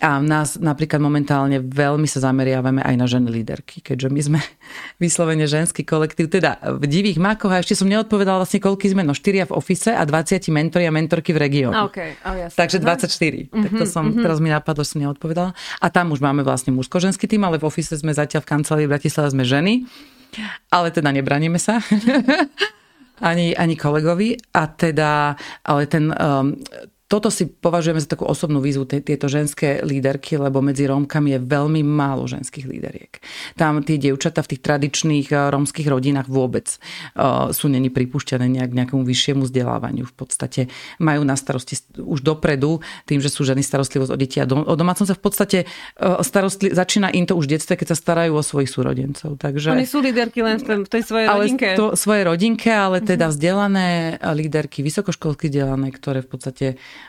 [0.00, 4.40] A nás napríklad momentálne veľmi sa zameriavame aj na ženy líderky, keďže my sme
[5.04, 9.12] vyslovene ženský kolektív, teda v divých makoch a ešte som neodpovedala vlastne koľky sme, no
[9.12, 11.76] 4 v ofise a 20 mentori a mentorky v regióne.
[11.92, 12.16] Okay.
[12.24, 12.56] Oh, jasne.
[12.56, 13.12] Takže 24.
[13.12, 14.24] Mm-hmm, tak to som, mm-hmm.
[14.24, 15.52] teraz mi napadlo, že som neodpovedala.
[15.84, 18.96] A tam už máme vlastne mužsko-ženský tým, ale v ofise sme zatiaľ v kancelárii v
[18.96, 19.84] Bratislave sme ženy.
[20.70, 21.78] Ale teda nebraníme sa.
[23.30, 24.36] ani, ani kolegovi.
[24.54, 26.56] A teda, ale ten, um,
[27.10, 31.82] toto si považujeme za takú osobnú výzvu, tieto ženské líderky, lebo medzi Rómkami je veľmi
[31.82, 33.18] málo ženských líderiek.
[33.58, 38.70] Tam tie dievčatá v tých tradičných eh, rómskych rodinách vôbec uh, sú není pripúšťané nejak
[38.70, 40.06] nejakému vyššiemu vzdelávaniu.
[40.06, 40.70] V podstate
[41.02, 42.78] majú na starosti už dopredu,
[43.10, 46.70] tým, že sú ženy starostlivosť o deti a do, o sa v podstate uh, starostli,
[46.70, 49.34] začína im to už v detstve, keď sa starajú o svojich súrodencov.
[49.40, 51.74] Takže, Oni sú líderky len v tej svojej rodinke.
[51.74, 53.32] Ale to, svojej rodinke, ale teda mhm.
[53.34, 53.88] vzdelané
[54.36, 56.66] líderky, vysokoškolsky vzdelané, ktoré v podstate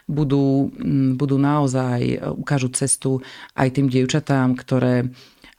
[0.09, 0.71] budú,
[1.15, 3.23] budú naozaj, e, ukážu cestu
[3.55, 5.09] aj tým dievčatám, ktoré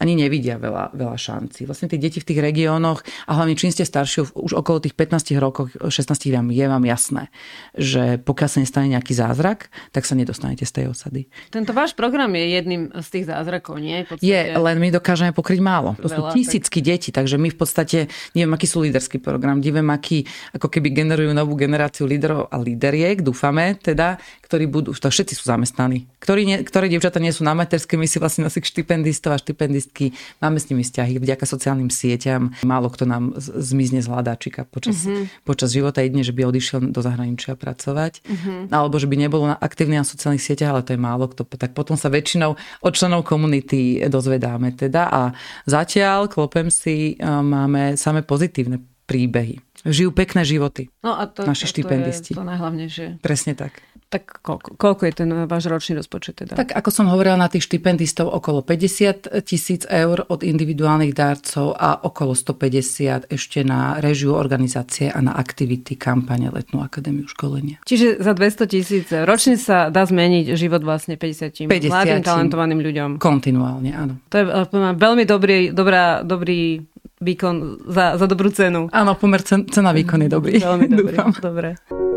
[0.02, 1.62] ani nevidia veľa, veľa šancí.
[1.70, 5.38] Vlastne tie deti v tých regiónoch, a hlavne čím ste starší, už okolo tých 15
[5.38, 7.30] rokov, 16 vám je vám jasné,
[7.78, 11.30] že pokiaľ sa nestane nejaký zázrak, tak sa nedostanete z tej osady.
[11.54, 14.02] Tento váš program je jedným z tých zázrakov, nie?
[14.18, 15.94] Je, len my dokážeme pokryť málo.
[16.02, 16.88] To veľa, sú tisícky tak...
[16.90, 17.98] deti, takže my v podstate,
[18.34, 23.22] neviem, aký sú líderský program, neviem, aký ako keby generujú novú generáciu líderov a líderiek,
[23.22, 26.10] dúfame teda, ktorí budú, to všetci sú zamestnaní.
[26.18, 29.91] Ktorí nie, ktoré dievčatá nie sú na materskej, my si vlastne nosí štipendistov a štipendist
[29.92, 32.56] feministky, máme s nimi vzťahy vďaka sociálnym sieťam.
[32.64, 35.44] Málo kto nám zmizne z hľadáčika počas, mm-hmm.
[35.44, 38.72] počas života, jedine, že by odišiel do zahraničia pracovať, mm-hmm.
[38.72, 41.44] alebo že by nebol aktívny na sociálnych sieťach, ale to je málo kto.
[41.44, 45.20] Tak potom sa väčšinou od členov komunity dozvedáme teda a
[45.68, 49.60] zatiaľ, klopem si, máme samé pozitívne príbehy.
[49.82, 50.94] Žijú pekné životy.
[51.02, 52.32] No a to, naši to, štipendisti.
[52.32, 53.06] Je to najhlavnejšie.
[53.18, 53.82] Presne tak.
[54.12, 56.52] Tak koľko, koľko je ten váš ročný rozpočet teda?
[56.52, 61.96] Tak ako som hovorila na tých štipendistov okolo 50 tisíc eur od individuálnych dárcov a
[62.04, 67.80] okolo 150 ešte na režiu organizácie a na aktivity kampane Letnú akadémiu školenia.
[67.88, 73.10] Čiže za 200 tisíc ročne sa dá zmeniť život vlastne 50, 50 mladým talentovaným ľuďom.
[73.16, 74.20] Kontinuálne, áno.
[74.28, 74.44] To je
[74.92, 76.84] veľmi dobrý, dobrá, dobrý
[77.16, 78.92] výkon za, za dobrú cenu.
[78.92, 80.60] Áno, pomer cena výkon je dobrý.
[80.60, 81.16] Veľmi dobrý.
[81.40, 82.11] Dobre.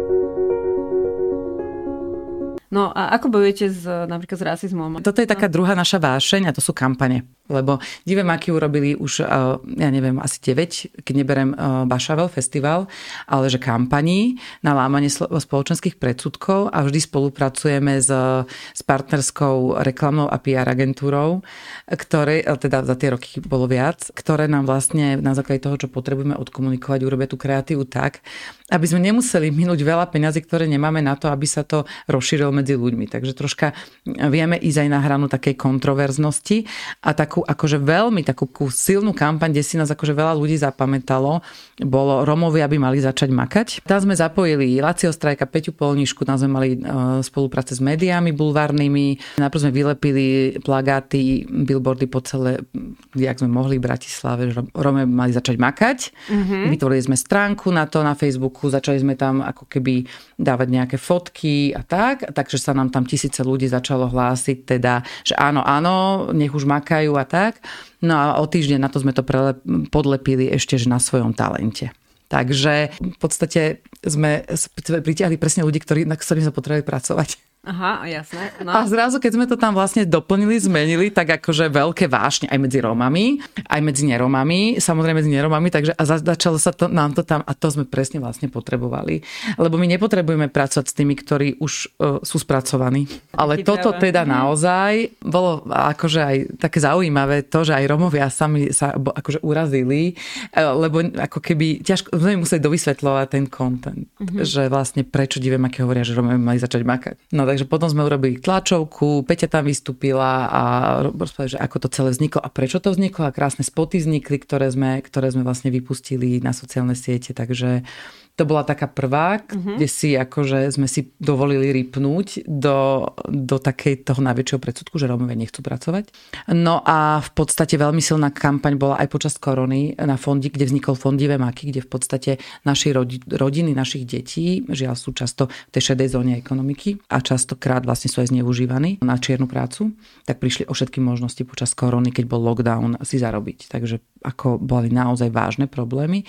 [2.75, 4.99] No a ako bojujete s, napríklad s rasizmom?
[4.99, 7.23] Toto je taká druhá naša vášeň a to sú kampane.
[7.47, 9.27] Lebo Divé maky urobili už, eh,
[9.61, 11.57] ja neviem, asi 9, keď neberem eh,
[11.87, 12.89] Bašavel festival,
[13.29, 18.09] ale že kampaní na lámanie spoločenských predsudkov a vždy spolupracujeme s,
[18.49, 21.45] s partnerskou reklamnou a PR agentúrou,
[21.85, 25.87] ktoré, eh, teda za tie roky bolo viac, ktoré nám vlastne na základe toho, čo
[25.87, 28.25] potrebujeme odkomunikovať, urobia tú kreatívu tak,
[28.73, 32.73] aby sme nemuseli minúť veľa peňazí, ktoré nemáme na to, aby sa to rozšírilo medzi
[32.73, 33.05] ľuďmi.
[33.05, 36.65] Takže troška vieme ísť aj na hranu takej kontroverznosti
[37.05, 41.45] a takú akože veľmi takú silnú kampaň, kde si nás akože veľa ľudí zapamätalo,
[41.85, 43.67] bolo Romovia by mali začať makať.
[43.85, 46.79] Tam sme zapojili Lacio Strajka, Peťu Polnišku, tam sme mali e,
[47.21, 50.25] spolupráce s médiami bulvárnymi, najprv sme vylepili
[50.65, 52.65] plagáty, billboardy po celé,
[53.13, 55.99] jak sme mohli v Bratislave, že Rome mali začať makať.
[56.33, 56.63] Mm-hmm.
[56.73, 60.97] Vytvorili sme stránku na to na Facebook Facebooku, začali sme tam ako keby dávať nejaké
[60.99, 66.29] fotky a tak, takže sa nám tam tisíce ľudí začalo hlásiť, teda, že áno, áno,
[66.35, 67.63] nech už makajú a tak.
[68.03, 71.95] No a o týždeň na to sme to prelep, podlepili ešte že na svojom talente.
[72.25, 74.43] Takže v podstate sme
[74.81, 77.44] pritiahli presne ľudí, ktorí, na ktorých sme potrebovali pracovať.
[77.65, 78.53] Aha, jasné.
[78.61, 78.71] No.
[78.71, 82.77] A zrazu, keď sme to tam vlastne doplnili, zmenili, tak akože veľké vášne aj medzi
[82.77, 87.41] Rómami, aj medzi neromami, samozrejme medzi neromami, takže a začalo sa to, nám to tam,
[87.41, 89.25] a to sme presne vlastne potrebovali.
[89.57, 93.09] Lebo my nepotrebujeme pracovať s tými, ktorí už uh, sú spracovaní.
[93.33, 94.29] Ale toto teda mhm.
[94.29, 94.93] naozaj
[95.25, 100.13] bolo akože aj také zaujímavé to, že aj Romovia sami sa akože urazili,
[100.51, 104.45] e, lebo ako keby ťažko, sme museli dovysvetľovať ten content, mm-hmm.
[104.45, 107.15] že vlastne prečo divé maky hovoria, že Romovia mali začať makať.
[107.33, 110.61] No takže potom sme urobili tlačovku, Peťa tam vystúpila a
[111.07, 114.67] rozprávali, že ako to celé vzniklo a prečo to vzniklo a krásne spoty vznikli, ktoré
[114.67, 117.87] sme, ktoré sme vlastne vypustili na sociálne siete, takže
[118.35, 119.79] to bola taká prvá, uh-huh.
[119.79, 125.39] kde si akože sme si dovolili rypnúť do, do takej toho najväčšieho predsudku, že Rómovia
[125.39, 126.11] nechcú pracovať.
[126.51, 130.99] No a v podstate veľmi silná kampaň bola aj počas korony na fondi, kde vznikol
[130.99, 132.31] fondivé maky, kde v podstate
[132.67, 137.87] naši rodi, rodiny, našich detí, žiaľ sú často v tej šedej zóne ekonomiky a častokrát
[137.87, 139.95] vlastne sú aj zneužívaní na čiernu prácu,
[140.27, 143.71] tak prišli o všetky možnosti počas korony, keď bol lockdown, si zarobiť.
[143.71, 146.25] Takže ako boli naozaj vážne problémy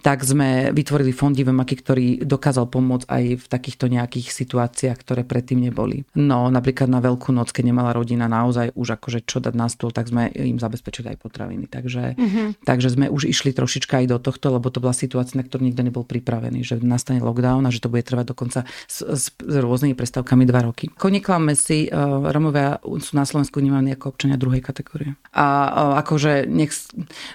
[0.00, 5.60] tak sme vytvorili fond Divemaky, ktorý dokázal pomôcť aj v takýchto nejakých situáciách, ktoré predtým
[5.60, 6.08] neboli.
[6.16, 9.92] No napríklad na Veľkú noc, keď nemala rodina naozaj už akože čo dať na stôl,
[9.92, 11.68] tak sme im zabezpečili aj potraviny.
[11.68, 12.48] Takže, mm-hmm.
[12.64, 15.84] takže sme už išli trošička aj do tohto, lebo to bola situácia, na ktorú nikto
[15.84, 19.92] nebol pripravený, že nastane lockdown a že to bude trvať dokonca s, s, s rôznymi
[19.92, 20.88] prestávkami dva roky.
[20.96, 25.16] Koneklame si, uh, Romovia sú na Slovensku vnímaní ako občania druhej kategórie.
[25.36, 26.72] A uh, akože nech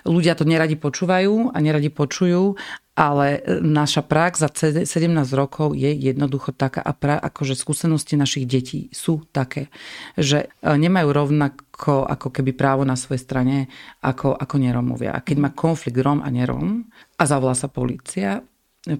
[0.04, 2.60] ľudia to neradi počúvajú a neradi počujú,
[2.96, 4.88] ale e, naša prax za 17
[5.36, 9.68] rokov je jednoducho taká a pra, akože skúsenosti našich detí sú také,
[10.16, 13.58] že e, nemajú rovnako ako keby právo na svojej strane
[14.00, 15.12] ako, ako neromovia.
[15.12, 16.88] A keď má konflikt Rom a nerom
[17.20, 18.40] a zavolá sa policia,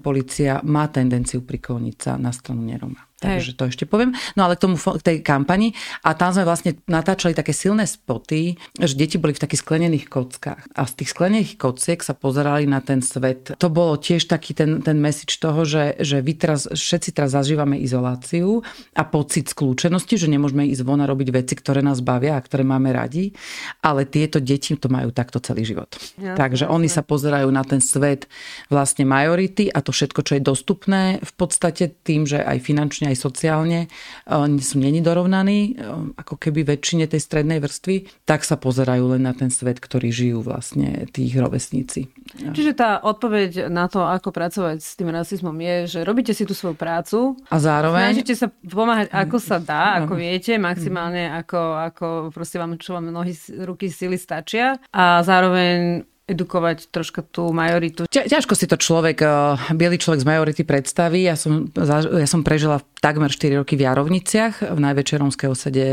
[0.04, 3.00] policia má tendenciu prikloniť sa na stranu neroma.
[3.16, 4.12] Takže to ešte poviem.
[4.36, 5.72] No ale k tomu k tej kampani.
[6.04, 10.68] A tam sme vlastne natáčali také silné spoty, že deti boli v takých sklenených kockách.
[10.76, 13.56] A z tých sklenených kociek sa pozerali na ten svet.
[13.56, 17.80] To bolo tiež taký ten, ten message toho, že, že vy teraz, všetci teraz zažívame
[17.80, 18.60] izoláciu
[18.92, 22.68] a pocit skľúčenosti, že nemôžeme ísť von a robiť veci, ktoré nás bavia a ktoré
[22.68, 23.32] máme radi.
[23.80, 25.96] Ale tieto deti to majú takto celý život.
[26.20, 28.28] Ja, Takže oni sa pozerajú na ten svet
[28.68, 33.14] vlastne majority a to všetko, čo je dostupné v podstate tým, že aj finančne finančne
[33.14, 33.80] aj sociálne
[34.26, 35.78] oni sú není dorovnaní,
[36.18, 40.42] ako keby väčšine tej strednej vrstvy, tak sa pozerajú len na ten svet, ktorý žijú
[40.42, 42.10] vlastne tých rovesníci.
[42.36, 46.58] Čiže tá odpoveď na to, ako pracovať s tým rasizmom je, že robíte si tú
[46.58, 51.62] svoju prácu a zároveň snažíte sa pomáhať ako sa dá, ako viete, maximálne ako,
[51.94, 54.82] ako proste vám, čo vám nohy, ruky, sily stačia.
[54.90, 58.10] A zároveň edukovať troška tú majoritu.
[58.10, 59.30] Ťažko si to človek, eh,
[59.78, 61.22] biely človek z majority predstaví.
[61.22, 65.86] Ja som, ja som prežila takmer 4 roky v Jarovniciach, v najväčšej rómskej osade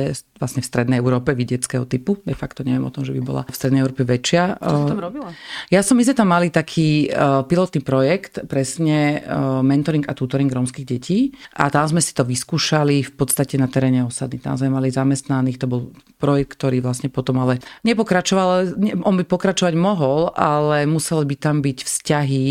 [0.42, 2.18] vlastne v strednej Európe vidieckého typu.
[2.26, 4.58] De facto neviem o tom, že by bola v strednej Európe väčšia.
[4.58, 5.30] Čo tam robila?
[5.70, 10.50] Ja som, my sme tam mali taký uh, pilotný projekt, presne uh, mentoring a tutoring
[10.50, 14.42] rómskych detí a tam sme si to vyskúšali v podstate na teréne osady.
[14.42, 19.74] Tam sme mali zamestnaných, to bol projekt, ktorý vlastne potom ale nepokračoval, on by pokračovať
[19.76, 22.44] mohol, ale museli by tam byť vzťahy,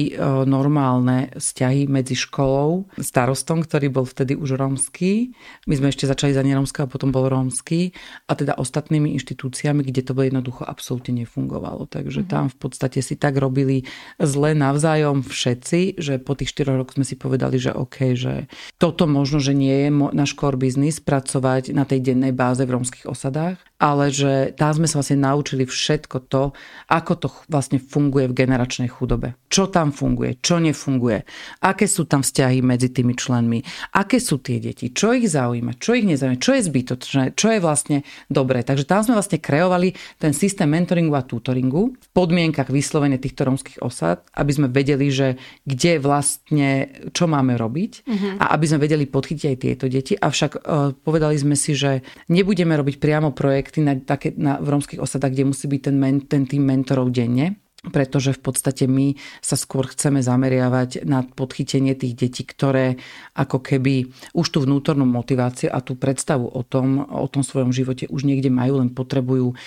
[0.45, 5.33] normálne vzťahy medzi školou, starostom, ktorý bol vtedy už rómsky.
[5.65, 9.81] My sme ešte začali za neromského a potom bol rómsky školy a teda ostatnými inštitúciami,
[9.81, 11.89] kde to jednoducho absolútne nefungovalo.
[11.89, 12.33] Takže mm-hmm.
[12.33, 13.87] tam v podstate si tak robili
[14.21, 18.45] zle navzájom všetci, že po tých 4 rokoch sme si povedali, že OK, že
[18.77, 23.09] toto možno, že nie je náš core business pracovať na tej dennej báze v rómskych
[23.09, 26.53] osadách, ale že tam sme sa vlastne naučili všetko to,
[26.85, 29.33] ako to vlastne funguje v generačnej chudobe.
[29.49, 31.25] Čo tam funguje, čo nefunguje,
[31.65, 33.65] aké sú tam vzťahy medzi tými členmi,
[33.97, 37.59] aké sú tie deti, čo ich zaujíma, čo ich nezaujíma, čo je zbytočné, čo je
[37.59, 38.61] vlastne dobré.
[38.61, 43.81] Takže tam sme vlastne kreovali ten systém mentoringu a tutoringu v podmienkach vyslovene týchto romských
[43.81, 46.69] osad, aby sme vedeli, že kde vlastne,
[47.09, 48.33] čo máme robiť uh-huh.
[48.37, 50.13] a aby sme vedeli podchytiť aj tieto deti.
[50.13, 54.67] Avšak uh, povedali sme si, že nebudeme robiť priamo projekt projekty na, také, na, v
[54.67, 59.17] romských osadách, kde musí byť ten, men, ten tým mentorov denne pretože v podstate my
[59.41, 63.01] sa skôr chceme zameriavať na podchytenie tých detí, ktoré
[63.33, 68.05] ako keby už tú vnútornú motiváciu a tú predstavu o tom, o tom svojom živote
[68.05, 69.57] už niekde majú, len potrebujú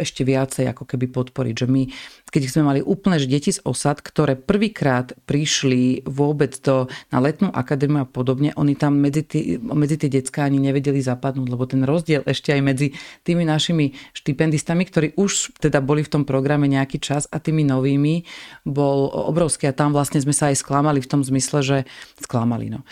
[0.00, 1.54] ešte viacej ako keby podporiť.
[1.60, 1.82] Že my
[2.30, 7.50] keď sme mali úplne že deti z osad, ktoré prvýkrát prišli vôbec do, na letnú
[7.50, 11.82] akadémiu a podobne, oni tam medzi, tí, medzi tie detská ani nevedeli zapadnúť, lebo ten
[11.82, 12.94] rozdiel ešte aj medzi
[13.26, 18.22] tými našimi štipendistami, ktorí už teda boli v tom programe nejaký čas a tými novými,
[18.62, 21.78] bol obrovský a tam vlastne sme sa aj sklamali v tom zmysle, že
[22.22, 22.86] sklamali, no.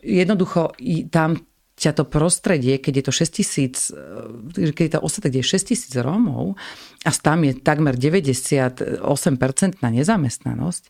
[0.00, 0.72] Jednoducho
[1.12, 1.36] tam
[1.80, 5.52] ťa to prostredie, keď je to 6 tisíc, e, keď je to osada, kde je
[5.56, 6.60] 6 tisíc Rómov
[7.08, 10.84] a tam je takmer 98% na nezamestnanosť,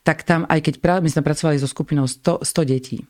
[0.00, 0.74] tak tam, aj keď
[1.04, 3.04] my sme pracovali so skupinou 100, 100 detí,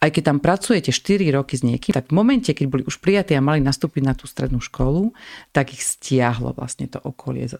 [0.00, 3.36] aj keď tam pracujete 4 roky s niekým, tak v momente, keď boli už prijatí
[3.36, 5.12] a mali nastúpiť na tú strednú školu,
[5.52, 7.54] tak ich stiahlo vlastne to okolie e,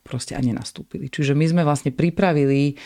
[0.00, 1.12] proste a nenastúpili.
[1.12, 2.78] Čiže my sme vlastne pripravili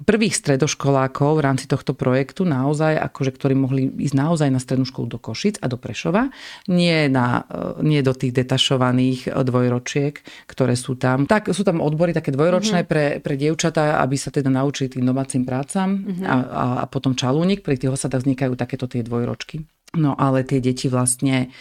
[0.00, 5.06] prvých stredoškolákov v rámci tohto projektu naozaj, akože, ktorí mohli ísť naozaj na strednú školu
[5.12, 6.32] do Košic a do Prešova,
[6.72, 10.14] nie, na, e, nie do tých detašovaných dvojročiek,
[10.48, 11.28] ktoré sú tam.
[11.28, 12.92] Tak sú tam odbory také dvojročné mm-hmm.
[12.92, 16.24] pre, pre dievčatá, aby sa teda naučili tým domácim prácam mm-hmm.
[16.24, 17.60] a, a, a potom čalúnik.
[17.60, 19.62] Pri tých osadách vznikajú takéto tie dvojročky.
[20.00, 21.52] No ale tie deti vlastne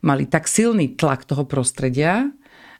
[0.00, 2.32] mali tak silný tlak toho prostredia,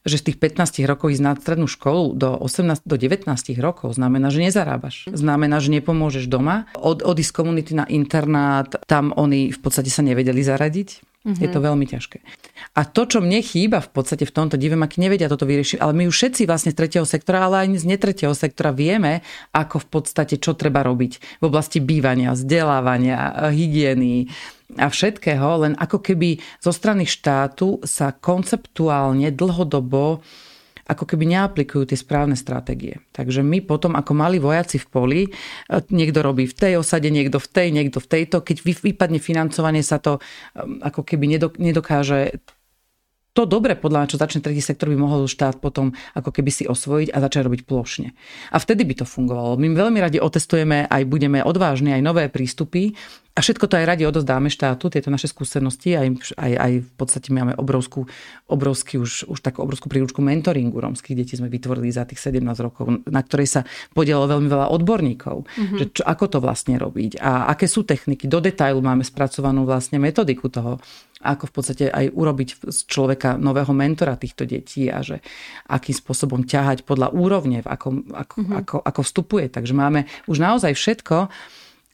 [0.05, 3.25] že z tých 15 rokov ísť na strednú školu do 18, do 19
[3.57, 5.09] rokov znamená, že nezarábaš.
[5.09, 6.69] Znamená, že nepomôžeš doma.
[6.77, 11.14] Od, odísť z komunity na internát, tam oni v podstate sa nevedeli zaradiť.
[11.25, 11.41] Mm-hmm.
[11.41, 12.19] Je to veľmi ťažké.
[12.77, 15.97] A to, čo mne chýba v podstate v tomto, divím, aký nevedia toto vyriešiť, ale
[15.97, 19.25] my už všetci vlastne z tretieho sektora, ale aj z netretieho sektora vieme,
[19.57, 24.29] ako v podstate, čo treba robiť v oblasti bývania, vzdelávania, hygieny,
[24.75, 30.25] a všetkého, len ako keby zo strany štátu sa konceptuálne dlhodobo
[30.85, 33.01] ako keby neaplikujú tie správne stratégie.
[33.17, 35.31] Takže my potom ako mali vojaci v poli, e,
[35.89, 39.97] niekto robí v tej osade, niekto v tej, niekto v tejto, keď vypadne financovanie sa
[39.97, 42.41] to e, ako keby nedokáže
[43.35, 46.65] to dobre, podľa mňa, čo začne tretí sektor, by mohol štát potom ako keby si
[46.71, 48.15] osvojiť a začať robiť plošne.
[48.55, 49.59] A vtedy by to fungovalo.
[49.59, 52.95] My veľmi radi otestujeme, aj budeme odvážni, aj nové prístupy
[53.35, 55.99] a všetko to aj radi odozdáme štátu, tieto naše skúsenosti.
[55.99, 56.07] Aj,
[56.39, 58.07] aj, aj v podstate máme obrovskú,
[58.47, 63.03] obrovský už, už takú obrovskú príručku mentoringu rómskych detí sme vytvorili za tých 17 rokov,
[63.11, 65.51] na ktorej sa podielalo veľmi veľa odborníkov.
[65.51, 65.79] Mm-hmm.
[65.83, 68.31] Že čo, ako to vlastne robiť a aké sú techniky.
[68.31, 70.79] Do detailu máme spracovanú vlastne metodiku toho,
[71.19, 75.19] ako v podstate aj urobiť z človeka nového mentora týchto detí a že
[75.67, 78.59] akým spôsobom ťahať podľa úrovne, ako, ako, mm-hmm.
[78.63, 79.51] ako, ako vstupuje.
[79.51, 81.35] Takže máme už naozaj všetko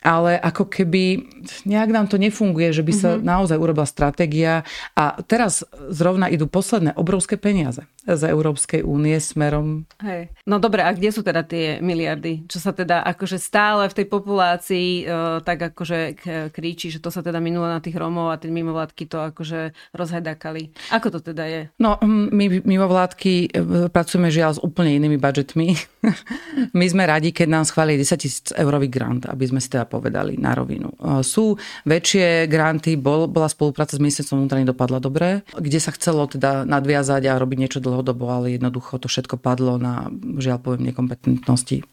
[0.01, 1.29] ale ako keby
[1.69, 3.27] nejak nám to nefunguje, že by sa mm-hmm.
[3.27, 4.65] naozaj urobila stratégia
[4.97, 5.61] a teraz
[5.93, 9.85] zrovna idú posledné obrovské peniaze z Európskej únie smerom...
[10.01, 10.33] Hej.
[10.49, 12.49] No dobre, a kde sú teda tie miliardy?
[12.49, 15.99] Čo sa teda akože stále v tej populácii e, tak akože
[16.49, 20.73] kríči, že to sa teda minulo na tých Rómov a tie mimovládky to akože rozhedakali.
[20.89, 21.63] Ako to teda je?
[21.77, 26.00] No my mimovládky e, pracujeme žiaľ s úplne inými budžetmi.
[26.79, 30.41] my sme radi, keď nám schválili 10 tisíc eurový grant, aby sme si teda povedali
[30.41, 30.93] na rovinu.
[30.97, 36.25] E, sú väčšie granty, bol, bola spolupráca s ministerstvom vnútra dopadla dobre, kde sa chcelo
[36.29, 40.09] teda nadviazať a robiť niečo dlhodobo, ale jednoducho to všetko padlo na,
[40.41, 41.85] žiaľ poviem, nekompetentnosti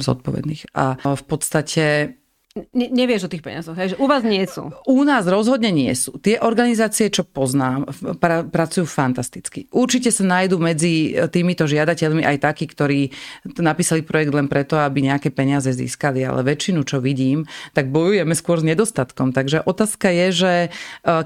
[0.00, 0.72] zodpovedných.
[0.76, 2.16] A v podstate
[2.56, 3.92] Ne, nevieš o tých peniazoch, hej?
[3.92, 4.72] že u vás nie sú.
[4.88, 6.16] U nás rozhodne nie sú.
[6.16, 7.84] Tie organizácie, čo poznám,
[8.16, 9.68] pra, pracujú fantasticky.
[9.68, 13.12] Určite sa nájdú medzi týmito žiadateľmi aj takí, ktorí
[13.60, 17.44] napísali projekt len preto, aby nejaké peniaze získali, ale väčšinu, čo vidím,
[17.76, 19.36] tak bojujeme skôr s nedostatkom.
[19.36, 20.68] Takže otázka je, že e,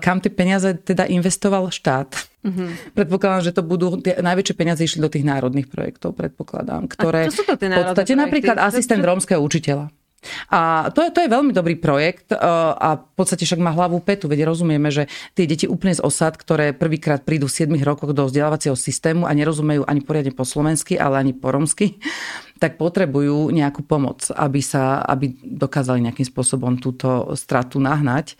[0.02, 2.10] kam tie peniaze teda investoval štát.
[2.42, 2.96] Mm-hmm.
[2.98, 7.28] Predpokladám, že to budú, tie najväčšie peniaze išli do tých národných projektov, predpokladám, ktoré...
[7.28, 9.92] A čo sú to tie v podstate napríklad asistent rómskeho učiteľa
[10.52, 14.28] A to je, to je veľmi dobrý projekt a v podstate však má hlavu petu,
[14.28, 18.28] veď rozumieme, že tie deti úplne z osad, ktoré prvýkrát prídu v 7 rokoch do
[18.28, 21.96] vzdelávacieho systému a nerozumejú ani poriadne po slovensky, ale ani po romsky,
[22.60, 28.36] tak potrebujú nejakú pomoc, aby, sa, aby dokázali nejakým spôsobom túto stratu nahnať.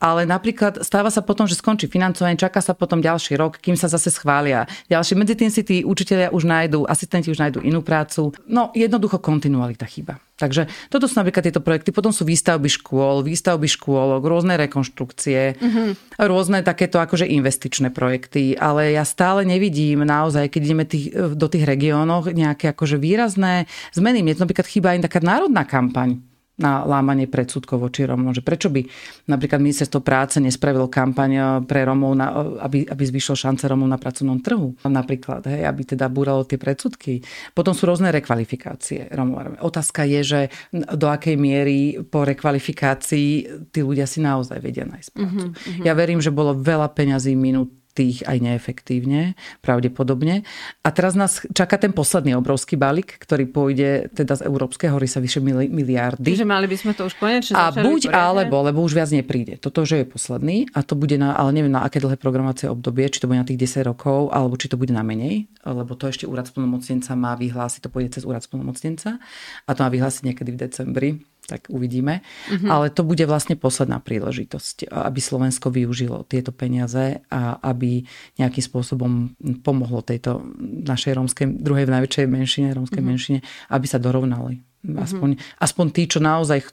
[0.00, 3.86] Ale napríklad stáva sa potom, že skončí financovanie, čaká sa potom ďalší rok, kým sa
[3.86, 4.64] zase schvália.
[4.88, 8.32] Ďalší, medzi tým si tí učiteľia už nájdú, asistenti už nájdú inú prácu.
[8.48, 10.16] No jednoducho kontinualita chyba.
[10.40, 11.92] Takže toto sú napríklad tieto projekty.
[11.92, 16.16] Potom sú výstavby škôl, výstavby škôlok, rôzne rekonštrukcie, mm-hmm.
[16.16, 18.56] rôzne takéto akože investičné projekty.
[18.56, 24.24] Ale ja stále nevidím naozaj, keď ideme tých, do tých regiónoch, nejaké akože výrazné zmeny.
[24.24, 26.29] Mne to napríklad chýba aj taká národná kampaň
[26.60, 28.36] na lámanie predsudkov voči Romom.
[28.36, 28.84] Že prečo by
[29.32, 33.88] napríklad ministerstvo práce nespravilo kampaň eh, pre Romov, na, eh, aby, aby zvyšilo šance Romov
[33.88, 34.76] na pracovnom trhu.
[34.84, 37.24] Napríklad, hej, aby teda búralo tie predsudky.
[37.56, 39.56] Potom sú rôzne rekvalifikácie Romov.
[39.64, 40.40] Otázka je, že
[40.76, 43.28] do akej miery po rekvalifikácii
[43.72, 45.46] tí ľudia si naozaj vedia nájsť prácu.
[45.48, 45.84] Mm-hmm.
[45.86, 50.46] Ja verím, že bolo veľa peňazí minút tých aj neefektívne, pravdepodobne.
[50.86, 55.18] A teraz nás čaká ten posledný obrovský balík, ktorý pôjde teda z európskeho hory sa
[55.18, 56.24] vyše miliardy.
[56.24, 58.46] Čiže mali by sme to už konečne A buď poriadne?
[58.46, 59.58] alebo, lebo už viac nepríde.
[59.58, 63.10] Toto, že je posledný a to bude na, ale neviem na aké dlhé programovacie obdobie,
[63.10, 66.06] či to bude na tých 10 rokov, alebo či to bude na menej, lebo to
[66.06, 69.18] ešte úrad splnomocnenca má vyhlásiť, to pôjde cez úrad splnomocnenca
[69.66, 71.10] a to má vyhlásiť niekedy v decembri
[71.50, 72.22] tak uvidíme.
[72.22, 72.70] Mm-hmm.
[72.70, 78.06] Ale to bude vlastne posledná príležitosť, aby Slovensko využilo tieto peniaze a aby
[78.38, 79.34] nejakým spôsobom
[79.66, 80.46] pomohlo tejto
[80.86, 83.10] našej rómskej, druhej najväčšej menšine, rómskej mm-hmm.
[83.10, 83.38] menšine,
[83.74, 84.62] aby sa dorovnali.
[84.86, 85.58] Aspoň, mm-hmm.
[85.60, 86.70] aspoň tí, čo naozaj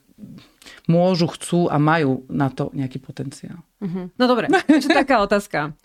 [0.88, 3.60] môžu, chcú a majú na to nejaký potenciál.
[3.78, 4.10] Uh-huh.
[4.18, 4.50] No dobre,
[4.84, 5.78] čo taká otázka.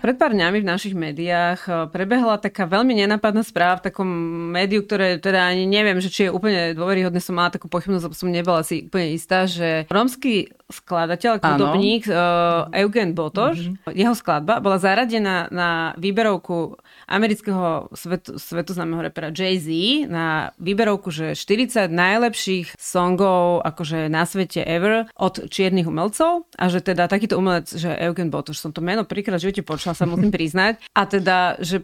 [0.00, 4.08] Pred pár dňami v našich médiách eh, prebehla taká veľmi nenápadná správa v takom
[4.56, 8.16] médiu, ktoré teda ani neviem, že či je úplne dôveryhodné, som mala takú pochybnosť, lebo
[8.16, 13.92] som nebola si úplne istá, že rómsky skladateľ, hudobník uh, Eugen Botoš, uh-huh.
[13.92, 19.68] jeho skladba bola zaradená na výberovku amerického svetu, svetu známeho repera Jay-Z
[20.08, 26.80] na výberovku, že 40 najlepších songov akože na svete ever od čiernych umelcov a že
[26.80, 30.30] teda takýto umelec, že Eugen Botoš, som to meno prvýkrát v živote počula, sa musím
[30.30, 30.80] priznať.
[30.94, 31.82] A teda, že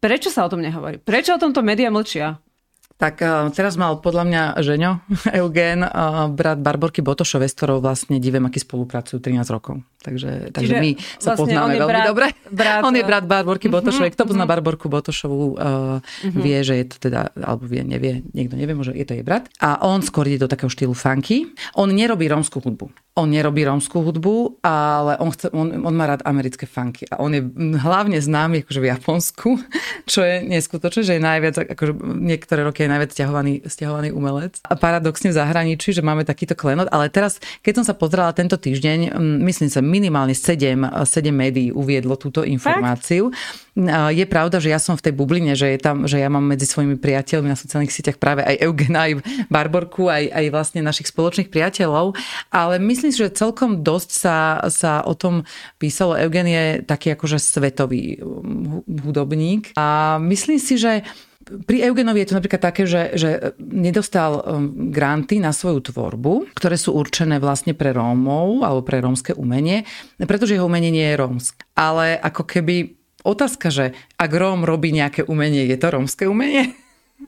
[0.00, 1.00] prečo sa o tom nehovorí?
[1.00, 2.38] Prečo o tomto média mlčia?
[3.00, 4.92] Tak uh, teraz mal podľa mňa Žeňo,
[5.40, 9.80] Eugen, uh, brat Barborky Botošovej, s ktorou vlastne divem, aký spolupracujú 13 rokov.
[10.00, 10.90] Takže, takže my
[11.20, 12.26] sa vlastne poznáme veľmi brat, dobre.
[12.48, 14.16] Brat, on je brat Barborky uh-huh, Botošovej.
[14.16, 14.52] Kto pozná uh-huh.
[14.56, 16.40] Barborku Botošovú, uh, uh-huh.
[16.40, 19.52] vie, že je to teda, alebo vie, nevie, niekto nevie, možno je to jej brat.
[19.60, 21.52] A on skôr ide do takého štýlu funky.
[21.76, 22.88] On nerobí rómskú hudbu.
[23.20, 27.04] On nerobí rómskú hudbu, ale on, chce, on, on má rád americké funky.
[27.12, 27.44] A on je
[27.76, 29.48] hlavne známy akože v Japonsku,
[30.12, 31.92] čo je neskutočné, že je najviac, akože
[32.24, 34.58] niektoré roky najviac stiahovaný, stiahovaný umelec.
[34.66, 36.90] A paradoxne v zahraničí, že máme takýto klenot.
[36.90, 39.14] Ale teraz, keď som sa pozrela tento týždeň,
[39.46, 43.30] myslím sa, minimálne 7, 7 médií uviedlo túto informáciu.
[43.30, 43.70] Fakt?
[44.10, 46.66] Je pravda, že ja som v tej bubline, že, je tam, že ja mám medzi
[46.66, 51.48] svojimi priateľmi na sociálnych sieťach práve aj Eugena, aj Barborku, aj, aj vlastne našich spoločných
[51.48, 52.18] priateľov,
[52.50, 54.36] ale myslím si, že celkom dosť sa,
[54.68, 55.46] sa o tom
[55.78, 56.18] písalo.
[56.18, 61.06] Eugen je taký akože svetový um, hudobník a myslím si, že
[61.66, 66.78] pri Eugenovi je to napríklad také, že, že nedostal um, granty na svoju tvorbu, ktoré
[66.78, 69.84] sú určené vlastne pre Rómov alebo pre rómske umenie,
[70.22, 71.62] pretože jeho umenie nie je rómske.
[71.74, 72.94] Ale ako keby
[73.26, 76.72] otázka, že ak Róm robí nejaké umenie, je to rómske umenie?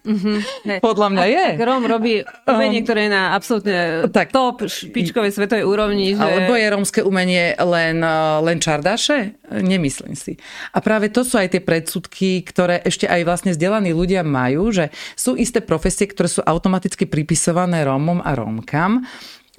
[0.02, 0.80] Mm-hmm.
[0.80, 1.46] Podľa mňa je.
[1.54, 3.78] Tak Róm robí umenie, um, ktoré je na absolútne
[4.10, 6.16] tak, top špičkovej svetovej úrovni.
[6.16, 6.24] Že...
[6.24, 9.36] Alebo je rómske umenie len, uh, len čardaše?
[9.52, 10.40] Nemyslím si.
[10.72, 14.90] A práve to sú aj tie predsudky, ktoré ešte aj vlastne vzdelaní ľudia majú, že
[15.14, 19.04] sú isté profesie, ktoré sú automaticky pripisované Rómom a Rómkam.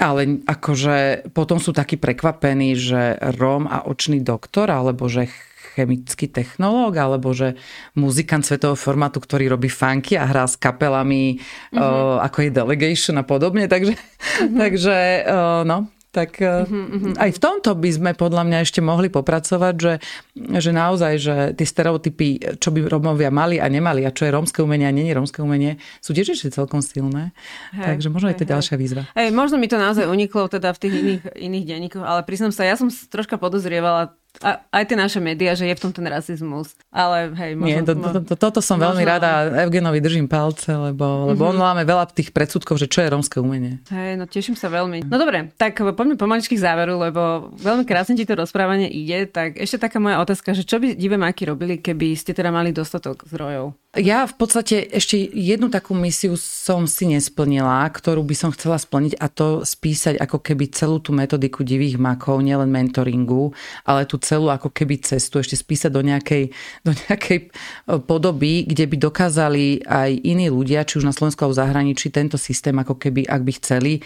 [0.01, 5.29] Ale akože potom sú takí prekvapení, že Róm a očný doktor, alebo že
[5.73, 7.57] chemický technológ, alebo že
[7.97, 11.77] muzikant svetového formátu, ktorý robí funky a hrá s kapelami, mm-hmm.
[11.77, 13.65] uh, ako je Delegation a podobne.
[13.65, 14.57] Takže, mm-hmm.
[14.57, 14.95] takže
[15.25, 19.93] uh, no, tak uh-huh, aj v tomto by sme podľa mňa ešte mohli popracovať, že,
[20.37, 24.61] že naozaj, že tie stereotypy, čo by Romovia mali a nemali a čo je rómske
[24.61, 27.33] umenie a je rómske umenie, sú tiež ešte celkom silné.
[27.73, 28.53] Hej, Takže možno hej, je to hej.
[28.53, 29.01] ďalšia výzva.
[29.17, 32.61] Hej, možno mi to naozaj uniklo teda v tých iných, iných denníkoch, ale priznám sa,
[32.61, 36.73] ja som troška podozrievala a aj tie naše médiá, že je v tom ten rasizmus.
[36.89, 37.69] Ale hej, možno...
[37.69, 38.97] Nie, to, to, to, toto som možno...
[38.97, 39.53] veľmi rada.
[39.61, 41.53] Evgenovi držím palce, lebo, lebo mm-hmm.
[41.53, 43.85] on máme veľa tých predsudkov, že čo je rómske umenie.
[43.93, 45.05] Hej, no teším sa veľmi.
[45.05, 49.29] No dobre, tak poďme pomaličky k záveru, lebo veľmi krásne ti to rozprávanie ide.
[49.29, 52.73] Tak ešte taká moja otázka, že čo by Dive Máky robili, keby ste teda mali
[52.73, 53.77] dostatok zdrojov?
[53.93, 59.21] Ja v podstate ešte jednu takú misiu som si nesplnila, ktorú by som chcela splniť
[59.21, 63.53] a to spísať ako keby celú tú metodiku divých makov, nielen mentoringu,
[63.85, 66.49] ale tú celú ako keby cestu ešte spísať do nejakej,
[66.81, 67.47] do nejakej e,
[68.01, 72.41] podoby, kde by dokázali aj iní ľudia, či už na Slovensku alebo v zahraničí, tento
[72.41, 74.01] systém ako keby, ak by chceli,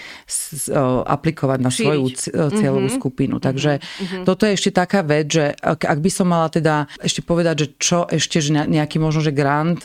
[1.07, 2.11] aplikovať na svoju
[2.59, 2.99] cieľovú mm-hmm.
[2.99, 3.39] skupinu.
[3.39, 4.23] Takže mm-hmm.
[4.27, 8.03] toto je ešte taká vec, že ak by som mala teda ešte povedať, že čo
[8.03, 9.76] ešte, že nejaký možno, že grant,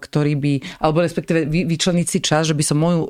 [0.00, 3.06] ktorý by, alebo respektíve vyčleniť si čas, že by som moju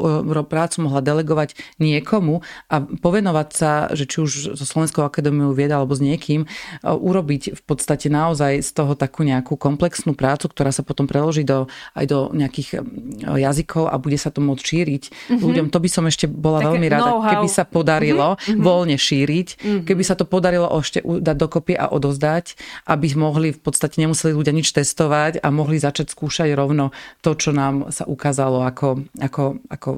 [0.46, 5.92] prácu mohla delegovať niekomu a povenovať sa, že či už so Slovenskou akadémiou vieda alebo
[5.92, 6.48] s niekým,
[6.84, 11.66] urobiť v podstate naozaj z toho takú nejakú komplexnú prácu, ktorá sa potom preloží do,
[11.98, 12.80] aj do nejakých
[13.26, 15.40] jazykov a bude sa to môcť šíriť mm-hmm.
[15.42, 15.66] ľuďom.
[15.74, 18.62] To by som ešte bola Také veľmi rada, keby sa podarilo mm-hmm.
[18.62, 19.84] voľne šíriť, mm-hmm.
[19.84, 22.54] keby sa to podarilo ešte dať dokopy a odozdať,
[22.86, 27.50] aby mohli v podstate nemuseli ľudia nič testovať a mohli začať skúšať rovno to, čo
[27.50, 29.88] nám sa ukázalo ako, ako, ako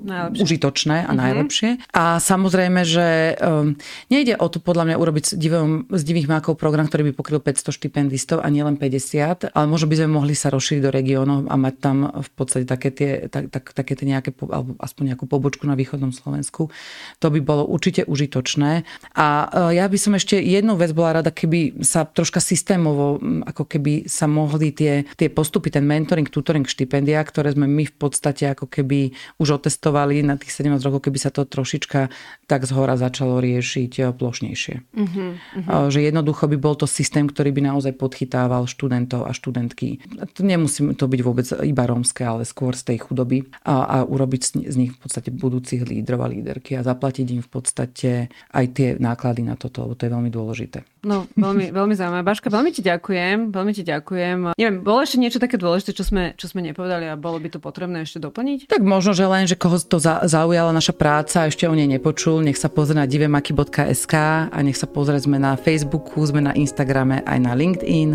[0.40, 1.20] užitočné a mm-hmm.
[1.20, 1.70] najlepšie.
[1.92, 3.76] A samozrejme, že um,
[4.08, 7.40] nejde o to podľa mňa urobiť z, divom, z divých mákov program, ktorý by pokryl
[7.40, 11.54] 500 štipendistov a nielen 50, ale možno by sme mohli sa rozšíriť do regiónov a
[11.54, 15.64] mať tam v podstate také tie, tak, tak, také tie nejaké, alebo aspoň nejakú pobočku
[15.68, 16.72] na východnom Slovensku.
[17.20, 18.84] To by bolo určite užitočné.
[19.16, 23.64] A uh, ja by som ešte jednu vec bola rada, keby sa troška systémovo ako
[23.66, 28.52] keby sa mohli tie, tie postupy, ten mentoring, tutoring, štipendia, ktoré sme my v podstate
[28.52, 32.12] ako keby už otestovali na tých 17 rokov, keby sa to trošička
[32.46, 34.74] tak zhora začalo riešiť eh, plošnejšie.
[34.92, 35.88] Uh-huh, uh-huh.
[35.88, 40.02] Že jednoducho by bol to systém, ktorý by naozaj podchytával študentov a študentky.
[40.36, 44.68] To nemusí to byť vôbec iba rómske, ale skôr z tej chudoby a, a urobiť
[44.68, 48.10] z nich v podstate budúcich lídrov a líderky a zaplatiť im v podstate
[48.52, 50.91] aj tie náklady na toto, lebo to je veľmi dôležité.
[51.02, 52.22] No, veľmi, veľmi zaujímavé.
[52.22, 54.54] Baška, veľmi ti ďakujem, veľmi ti ďakujem.
[54.54, 57.58] Neviem, bolo ešte niečo také dôležité, čo sme, čo sme nepovedali a bolo by to
[57.58, 58.70] potrebné ešte doplniť?
[58.70, 62.46] Tak možno, že len, že koho to zaujala naša práca a ešte o nej nepočul,
[62.46, 64.14] nech sa pozrie na divemaky.sk
[64.46, 68.14] a nech sa pozrie sme na Facebooku, sme na Instagrame aj na LinkedIn.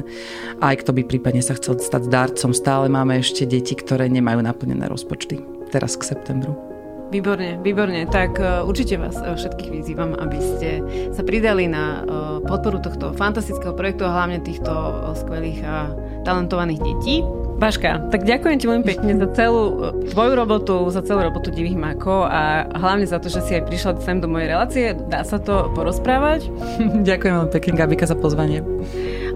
[0.64, 4.88] Aj kto by prípadne sa chcel stať darcom, stále máme ešte deti, ktoré nemajú naplnené
[4.88, 5.44] rozpočty.
[5.76, 6.67] Teraz k septembru.
[7.08, 8.04] Výborne, výborne.
[8.04, 10.70] Tak uh, určite vás uh, všetkých vyzývam, aby ste
[11.16, 14.72] sa pridali na uh, podporu tohto fantastického projektu a hlavne týchto
[15.16, 15.96] skvelých a
[16.28, 17.24] talentovaných detí.
[17.58, 22.30] Baška, tak ďakujem ti veľmi pekne za celú tvoju robotu, za celú robotu Divých mákov
[22.30, 24.86] a hlavne za to, že si aj prišla sem do mojej relácie.
[24.94, 26.54] Dá sa to porozprávať?
[27.10, 28.62] ďakujem veľmi pekne, Gabika, za pozvanie.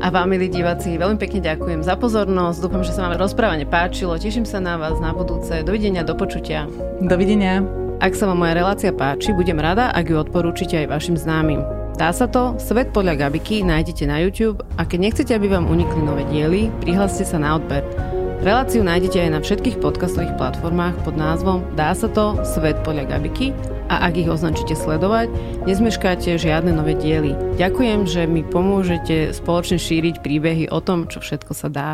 [0.06, 2.62] A vám, milí diváci, veľmi pekne ďakujem za pozornosť.
[2.62, 4.14] Dúfam, že sa vám rozprávanie páčilo.
[4.14, 5.66] Teším sa na vás na budúce.
[5.66, 6.70] Dovidenia, do počutia.
[7.02, 7.66] Dovidenia.
[8.02, 11.62] Ak sa vám moja relácia páči, budem rada, ak ju odporúčite aj vašim známym.
[12.02, 12.58] Dá sa to?
[12.58, 17.22] Svet podľa Gabiky nájdete na YouTube a keď nechcete, aby vám unikli nové diely, prihláste
[17.22, 17.86] sa na odber.
[18.42, 22.42] Reláciu nájdete aj na všetkých podcastových platformách pod názvom Dá sa to?
[22.42, 23.54] Svet podľa Gabiky
[23.86, 25.30] a ak ich označíte sledovať,
[25.70, 27.38] nezmeškáte žiadne nové diely.
[27.62, 31.90] Ďakujem, že mi pomôžete spoločne šíriť príbehy o tom, čo všetko sa dá.